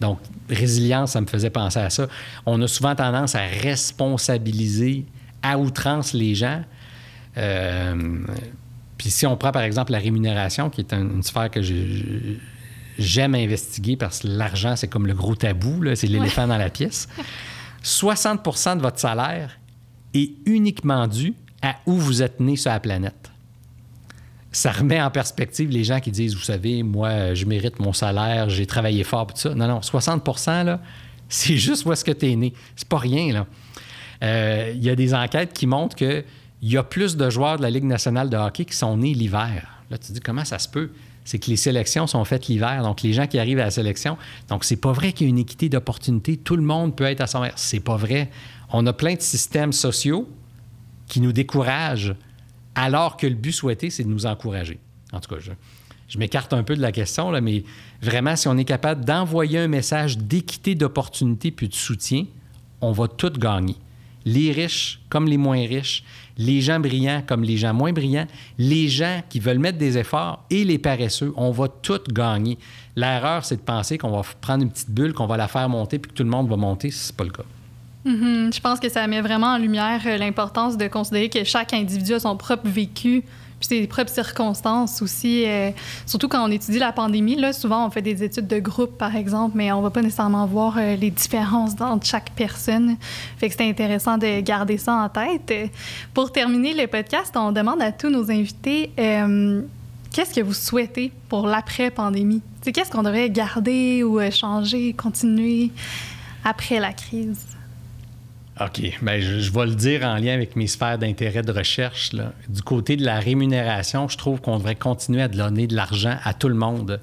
[0.00, 0.18] Donc,
[0.50, 2.08] résilience, ça me faisait penser à ça.
[2.44, 5.06] On a souvent tendance à responsabiliser
[5.44, 6.60] à outrance les gens.
[7.36, 8.18] Euh,
[8.98, 11.60] puis si on prend par exemple la rémunération, qui est une sphère que
[12.98, 17.06] j'aime investiguer parce que l'argent, c'est comme le gros tabou, c'est l'éléphant dans la pièce.
[17.84, 19.56] 60% de votre salaire
[20.14, 21.32] est uniquement dû
[21.62, 23.31] à où vous êtes né sur la planète
[24.52, 28.50] ça remet en perspective les gens qui disent, vous savez, moi, je mérite mon salaire,
[28.50, 29.54] j'ai travaillé fort, tout ça.
[29.54, 30.80] Non, non, 60 là,
[31.28, 32.52] c'est juste où est-ce que tu es né.
[32.76, 33.46] C'est pas rien, là.
[34.22, 36.24] Euh, il y a des enquêtes qui montrent qu'il
[36.62, 39.82] y a plus de joueurs de la Ligue nationale de hockey qui sont nés l'hiver.
[39.90, 40.90] Là, tu te dis, comment ça se peut?
[41.24, 44.18] C'est que les sélections sont faites l'hiver, donc les gens qui arrivent à la sélection.
[44.48, 46.36] Donc, c'est pas vrai qu'il y a une équité d'opportunités.
[46.36, 47.54] Tout le monde peut être à son mère.
[47.56, 48.30] C'est pas vrai.
[48.70, 50.28] On a plein de systèmes sociaux
[51.08, 52.14] qui nous découragent
[52.74, 54.78] alors que le but souhaité, c'est de nous encourager.
[55.12, 57.64] En tout cas, je, m'écarte un peu de la question, là, mais
[58.02, 62.24] vraiment, si on est capable d'envoyer un message d'équité d'opportunité puis de soutien,
[62.80, 63.76] on va tout gagner.
[64.24, 66.04] Les riches comme les moins riches,
[66.38, 70.44] les gens brillants comme les gens moins brillants, les gens qui veulent mettre des efforts
[70.50, 72.58] et les paresseux, on va tout gagner.
[72.94, 75.98] L'erreur, c'est de penser qu'on va prendre une petite bulle, qu'on va la faire monter
[75.98, 76.90] puis que tout le monde va monter.
[76.90, 77.44] Ce n'est pas le cas.
[78.06, 78.54] Mm-hmm.
[78.54, 82.14] Je pense que ça met vraiment en lumière euh, l'importance de considérer que chaque individu
[82.14, 83.22] a son propre vécu
[83.60, 85.44] puis ses propres circonstances aussi.
[85.46, 85.70] Euh,
[86.04, 89.14] surtout quand on étudie la pandémie, là, souvent on fait des études de groupe, par
[89.14, 92.96] exemple, mais on va pas nécessairement voir euh, les différences entre chaque personne.
[93.36, 95.70] Fait que c'est intéressant de garder ça en tête.
[96.12, 101.46] Pour terminer le podcast, on demande à tous nos invités qu'est-ce que vous souhaitez pour
[101.46, 102.42] l'après-pandémie?
[102.64, 105.70] Qu'est-ce qu'on devrait garder ou changer, continuer
[106.44, 107.46] après la crise?
[108.60, 108.80] OK.
[109.00, 112.10] Bien, je, vais le dire en lien avec mes sphères d'intérêt de recherche.
[112.48, 116.34] Du côté de la rémunération, je trouve qu'on devrait continuer à donner de l'argent à
[116.34, 117.00] tout le monde,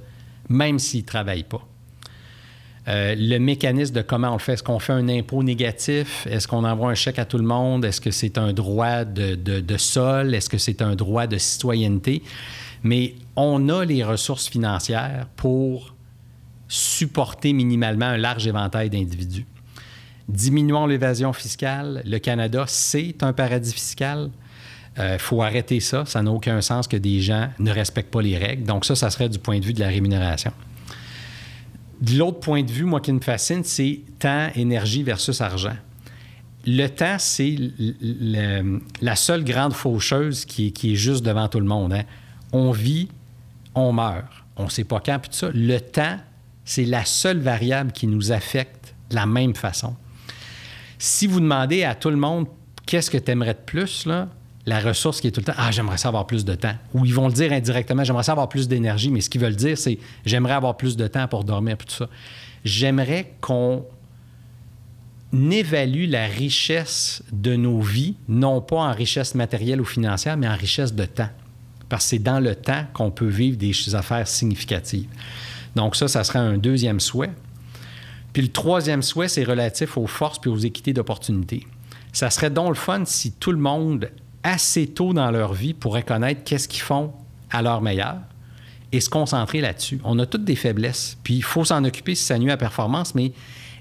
[0.47, 1.65] même s'ils ne travaillent pas.
[2.87, 6.27] Euh, le mécanisme de comment on le fait, est-ce qu'on fait un impôt négatif?
[6.29, 7.83] Est-ce qu'on envoie un chèque à tout le monde?
[7.83, 10.33] Est-ce que c'est un droit de, de sol?
[10.33, 12.23] Est-ce que c'est un droit de citoyenneté?
[12.83, 15.95] Mais on a les ressources financières pour
[16.67, 19.45] supporter minimalement un large éventail d'individus.
[20.29, 22.03] Diminuons l'évasion fiscale.
[22.05, 24.29] Le Canada, c'est un paradis fiscal.
[24.95, 26.05] Il euh, faut arrêter ça.
[26.05, 28.63] Ça n'a aucun sens que des gens ne respectent pas les règles.
[28.63, 30.51] Donc ça, ça serait du point de vue de la rémunération.
[31.99, 35.75] De l'autre point de vue, moi qui me fascine, c'est temps, énergie versus argent.
[36.67, 37.57] Le temps, c'est
[39.01, 41.93] la seule grande faucheuse qui, est juste devant tout le monde.
[41.93, 42.03] Hein.
[42.51, 43.09] On vit,
[43.73, 44.27] on meurt.
[44.57, 45.49] On ne sait pas quand, puis tout ça.
[45.53, 46.17] Le temps,
[46.65, 49.95] c'est la seule variable qui nous affecte de la même façon.
[50.99, 52.45] Si vous demandez à tout le monde
[52.85, 54.27] qu'est-ce que tu aimerais de plus, là,
[54.65, 56.75] la ressource qui est tout le temps Ah, j'aimerais ça avoir plus de temps.
[56.93, 59.55] Ou ils vont le dire indirectement J'aimerais ça avoir plus d'énergie, mais ce qu'ils veulent
[59.55, 62.09] dire, c'est J'aimerais avoir plus de temps pour dormir, tout ça.
[62.65, 63.85] J'aimerais qu'on
[65.33, 70.55] évalue la richesse de nos vies, non pas en richesse matérielle ou financière, mais en
[70.55, 71.29] richesse de temps.
[71.87, 75.07] Parce que c'est dans le temps qu'on peut vivre des affaires significatives.
[75.75, 77.31] Donc ça, ça serait un deuxième souhait.
[78.41, 81.67] Le troisième souhait, c'est relatif aux forces puis aux équités d'opportunités.
[82.13, 84.09] Ça serait donc le fun si tout le monde,
[84.43, 87.11] assez tôt dans leur vie, pourrait connaître qu'est-ce qu'ils font
[87.51, 88.15] à leur meilleur
[88.91, 89.99] et se concentrer là-dessus.
[90.03, 92.57] On a toutes des faiblesses, puis il faut s'en occuper si ça nuit à la
[92.57, 93.33] performance, mais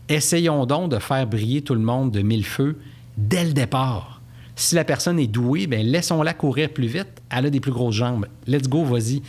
[0.09, 2.79] essayons donc de faire briller tout le monde de mille feux
[3.17, 4.18] dès le départ.
[4.59, 7.23] Si la personne est douée, bien, laissons-la courir plus vite.
[7.31, 8.27] Elle a des plus grosses jambes.
[8.49, 9.23] Let's go, vas-y.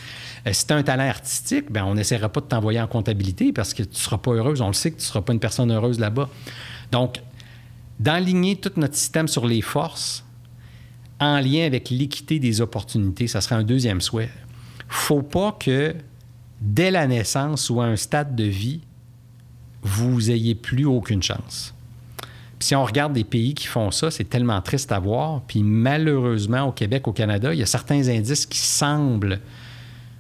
[0.48, 3.54] Euh, si tu as un talent artistique, bien, on n'essaiera pas de t'envoyer en comptabilité
[3.54, 4.60] parce que tu ne seras pas heureuse.
[4.62, 6.32] On le sait que tu ne seras pas une personne heureuse là-bas.
[6.92, 7.22] Donc,
[8.00, 10.26] d'enligner tout notre système sur les forces
[11.20, 14.32] en lien avec l'équité des opportunités, ça serait un deuxième souhait.
[14.88, 15.94] faut pas que
[16.60, 18.82] dès la naissance ou à un stade de vie,
[19.84, 21.76] vous ayez plus aucune chance.
[22.60, 25.42] Si on regarde des pays qui font ça, c'est tellement triste à voir.
[25.48, 29.40] Puis malheureusement, au Québec, au Canada, il y a certains indices qui semblent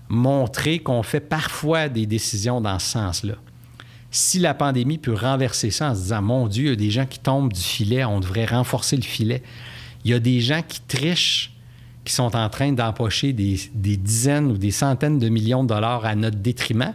[0.07, 3.35] montrer qu'on fait parfois des décisions dans ce sens-là.
[4.11, 6.89] Si la pandémie peut renverser ça en se disant, mon Dieu, il y a des
[6.89, 9.43] gens qui tombent du filet, on devrait renforcer le filet.
[10.03, 11.53] Il y a des gens qui trichent,
[12.05, 16.15] qui sont en train d'empocher des, dizaines ou des centaines de millions de dollars à
[16.15, 16.93] notre détriment.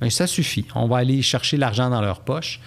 [0.00, 0.64] Bien, ça suffit.
[0.74, 2.60] On va aller chercher l'argent dans leur poche.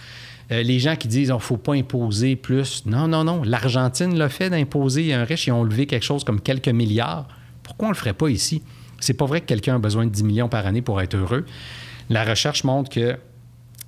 [0.52, 2.86] Euh, les gens qui disent qu'il ne faut pas imposer plus.
[2.86, 3.44] Non, non, non.
[3.44, 5.48] L'Argentine l'a fait d'imposer un riche.
[5.48, 7.28] Ils ont levé quelque chose comme quelques milliards.
[7.64, 8.62] Pourquoi on ne le ferait pas ici?
[9.00, 11.46] C'est pas vrai que quelqu'un a besoin de 10 millions par année pour être heureux.
[12.10, 13.18] La recherche montre que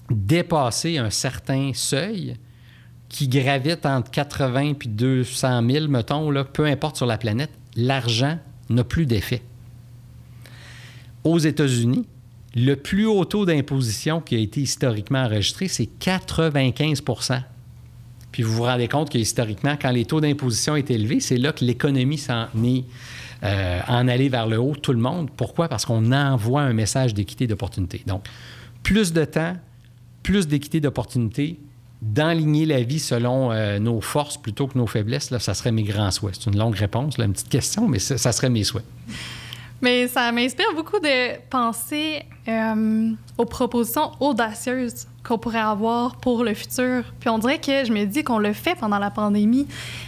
[0.09, 2.37] dépasser un certain seuil
[3.09, 8.39] qui gravite entre 80 et 200 000, mettons, peu importe sur la planète, l'argent
[8.69, 9.43] n'a plus d'effet.
[11.23, 12.07] Aux États-Unis,
[12.55, 17.41] le plus haut taux d'imposition qui a été historiquement enregistré, c'est 95%
[18.31, 21.51] Puis vous vous rendez compte que historiquement, quand les taux d'imposition étaient élevés, c'est là
[21.51, 22.83] que l'économie s'en est
[23.43, 25.29] euh, en aller vers le haut, tout le monde.
[25.35, 25.67] Pourquoi?
[25.67, 28.03] Parce qu'on envoie un message d'équité d'opportunité.
[28.05, 28.23] Donc,
[28.83, 29.57] plus de temps,
[30.21, 31.59] plus d'équité d'opportunité,
[32.01, 35.83] d'enligner la vie selon euh, nos forces plutôt que nos faiblesses, là, ça serait mes
[35.83, 36.35] grands souhaits.
[36.39, 38.85] C'est une longue réponse, une petite question, mais ça serait mes souhaits.
[39.83, 46.53] Mais ça m'inspire beaucoup de penser euh, aux propositions audacieuses qu'on pourrait avoir pour le
[46.53, 47.03] futur.
[47.19, 49.67] Puis on dirait que je me dis qu'on le fait pendant la pandémie.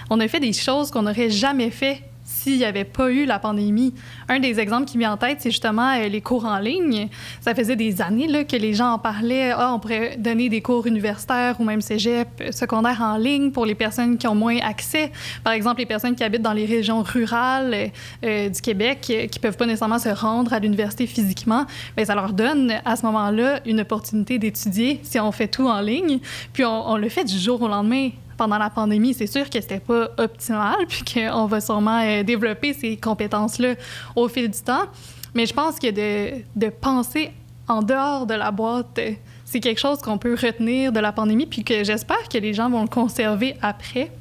[0.09, 2.01] On a fait des choses qu'on n'aurait jamais fait
[2.45, 3.91] s'il n'y avait pas eu la pandémie.
[4.29, 7.09] Un des exemples qui me vient en tête, c'est justement euh, les cours en ligne.
[7.41, 9.49] Ça faisait des années que les gens en parlaient.
[9.49, 13.65] Ah, on pourrait donner des cours universitaires ou même cégep, euh, secondaires en ligne pour
[13.65, 15.11] les personnes qui ont moins accès.
[15.43, 17.89] Par exemple, les personnes qui habitent dans les régions rurales
[18.23, 21.65] euh, du Québec, qui peuvent pas nécessairement se rendre à l'université physiquement.
[21.97, 25.81] Bien, ça leur donne à ce moment-là une opportunité d'étudier si on fait tout en
[25.81, 26.19] ligne.
[26.53, 29.79] Puis on le fait du jour au lendemain pendant la pandémie, c'est sûr que c'était
[29.79, 33.75] pas optimal, puis qu'on va sûrement euh, développer ces compétences-là
[34.15, 34.85] au fil du temps.
[35.33, 37.31] Mais je pense que de, de penser
[37.67, 39.11] en dehors de la boîte, euh,
[39.43, 42.69] c'est quelque chose qu'on peut retenir de la pandémie, puis que j'espère que les gens
[42.69, 44.11] vont le conserver après.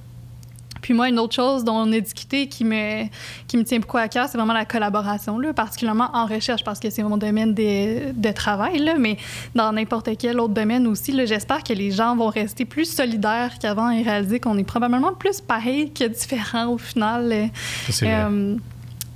[0.84, 3.04] Puis moi, une autre chose dont on a discuté qui me,
[3.48, 6.78] qui me tient beaucoup à cœur, c'est vraiment la collaboration, là, particulièrement en recherche, parce
[6.78, 9.16] que c'est mon domaine de, de travail, là, mais
[9.54, 13.88] dans n'importe quel autre domaine aussi, j'espère que les gens vont rester plus solidaires qu'avant
[13.88, 17.48] et réaliser qu'on est probablement plus pareil que différent au final.
[17.88, 18.56] C'est euh,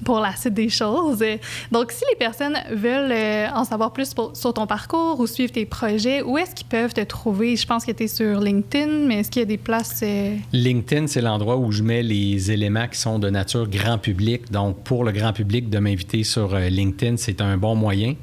[0.04, 1.24] pour la suite des choses.
[1.70, 5.66] Donc, si les personnes veulent euh, en savoir plus sur ton parcours ou suivre tes
[5.66, 7.56] projets, où est-ce qu'ils peuvent te trouver?
[7.56, 10.00] Je pense que tu es sur LinkedIn, mais est-ce qu'il y a des places...
[10.02, 14.50] Euh, LinkedIn, c'est l'endroit où je mets les éléments qui sont de nature grand public.
[14.50, 18.14] Donc, pour le grand public, de m'inviter sur euh, LinkedIn, c'est un bon moyen.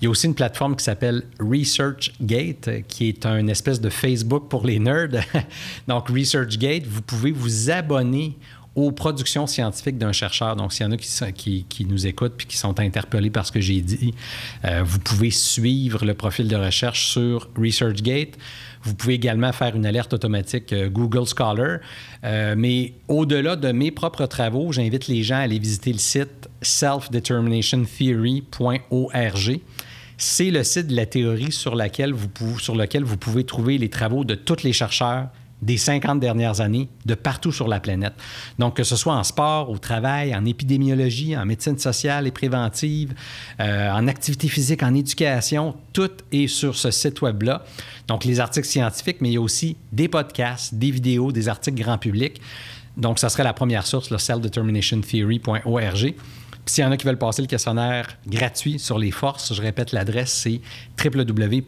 [0.00, 4.48] Il y a aussi une plateforme qui s'appelle ResearchGate, qui est un espèce de Facebook
[4.48, 5.24] pour les nerds.
[5.88, 8.36] Donc, ResearchGate, vous pouvez vous abonner
[8.76, 10.56] aux productions scientifiques d'un chercheur.
[10.56, 13.60] Donc, s'il y en a qui, nous écoutent puis qui sont interpellés par ce que
[13.60, 14.14] j'ai dit,
[14.64, 18.36] euh, vous pouvez suivre le profil de recherche sur ResearchGate.
[18.82, 21.78] Vous pouvez également faire une alerte automatique euh, Google Scholar.
[22.24, 26.48] Euh, mais au-delà de mes propres travaux, j'invite les gens à aller visiter le site
[26.62, 29.60] selfdeterminationtheory.org.
[30.16, 32.14] C'est le site de la théorie sur, laquelle
[32.58, 35.28] sur lequel vous pouvez trouver les travaux de tous les chercheurs
[35.64, 38.12] des 50 dernières années de partout sur la planète.
[38.58, 43.14] Donc, que ce soit en sport, au travail, en épidémiologie, en médecine sociale et préventive,
[43.60, 47.64] euh, en activité physique, en éducation, tout est sur ce site web-là.
[48.08, 51.80] Donc, les articles scientifiques, mais il y a aussi des podcasts, des vidéos, des articles
[51.80, 52.40] grand public.
[52.96, 56.14] Donc, ça serait la première source, le self-determinationtheory.org.
[56.66, 59.92] S'il y en a qui veulent passer le questionnaire gratuit sur les forces, je répète
[59.92, 60.60] l'adresse, c'est
[61.02, 61.64] www.viame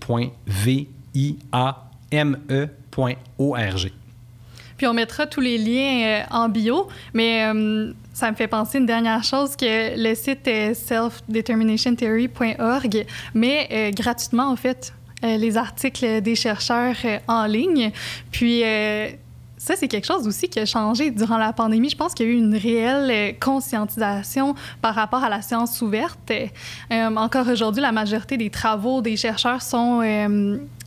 [4.76, 8.78] puis on mettra tous les liens euh, en bio, mais euh, ça me fait penser
[8.78, 14.92] une dernière chose que le site est selfdeterminationtheory.org, mais euh, gratuitement en fait
[15.22, 17.90] les articles des chercheurs en ligne.
[18.30, 18.60] Puis
[19.56, 21.88] ça, c'est quelque chose aussi qui a changé durant la pandémie.
[21.88, 26.30] Je pense qu'il y a eu une réelle conscientisation par rapport à la science ouverte.
[26.90, 30.02] encore aujourd'hui, la majorité des travaux des chercheurs sont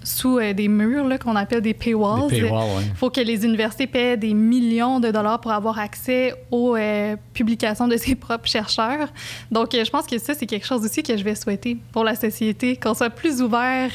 [0.04, 2.32] sous euh, des murs qu'on appelle des paywalls.
[2.32, 7.16] Il faut que les universités paient des millions de dollars pour avoir accès aux euh,
[7.34, 9.10] publications de ses propres chercheurs.
[9.52, 12.04] Donc, euh, je pense que ça, c'est quelque chose aussi que je vais souhaiter pour
[12.04, 13.92] la société, qu'on soit plus ouvert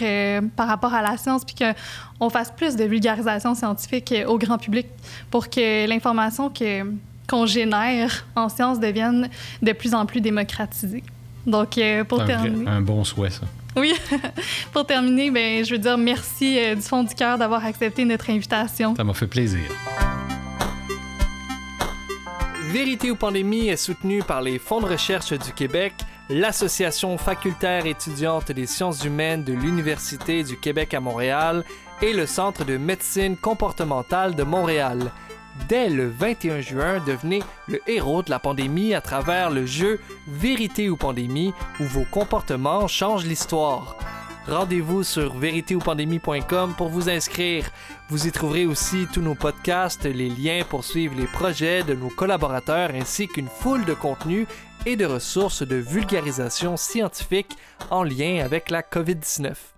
[0.57, 4.87] par rapport à la science, puis qu'on fasse plus de vulgarisation scientifique au grand public
[5.31, 6.53] pour que l'information
[7.29, 9.29] qu'on génère en science devienne
[9.63, 11.03] de plus en plus démocratisée.
[11.47, 11.79] Donc,
[12.09, 12.69] pour un, terminer.
[12.69, 13.43] un bon souhait, ça.
[13.77, 13.95] Oui,
[14.73, 18.31] pour terminer, ben, je veux dire merci euh, du fond du cœur d'avoir accepté notre
[18.31, 18.95] invitation.
[18.95, 19.63] Ça m'a fait plaisir.
[22.71, 25.95] Vérité ou pandémie est soutenu par les fonds de recherche du Québec,
[26.29, 31.65] l'Association facultaire étudiante des sciences humaines de l'Université du Québec à Montréal
[32.03, 35.13] et le Centre de médecine comportementale de Montréal.
[35.69, 40.91] Dès le 21 juin, devenez le héros de la pandémie à travers le jeu Vérité
[40.91, 43.97] ou pandémie où vos comportements changent l'histoire.
[44.47, 47.71] Rendez-vous sur véritéoupandémie.com pour vous inscrire.
[48.11, 52.11] Vous y trouverez aussi tous nos podcasts, les liens pour suivre les projets de nos
[52.11, 54.47] collaborateurs ainsi qu'une foule de contenus
[54.85, 57.57] et de ressources de vulgarisation scientifique
[57.91, 59.74] en lien avec la COVID-19.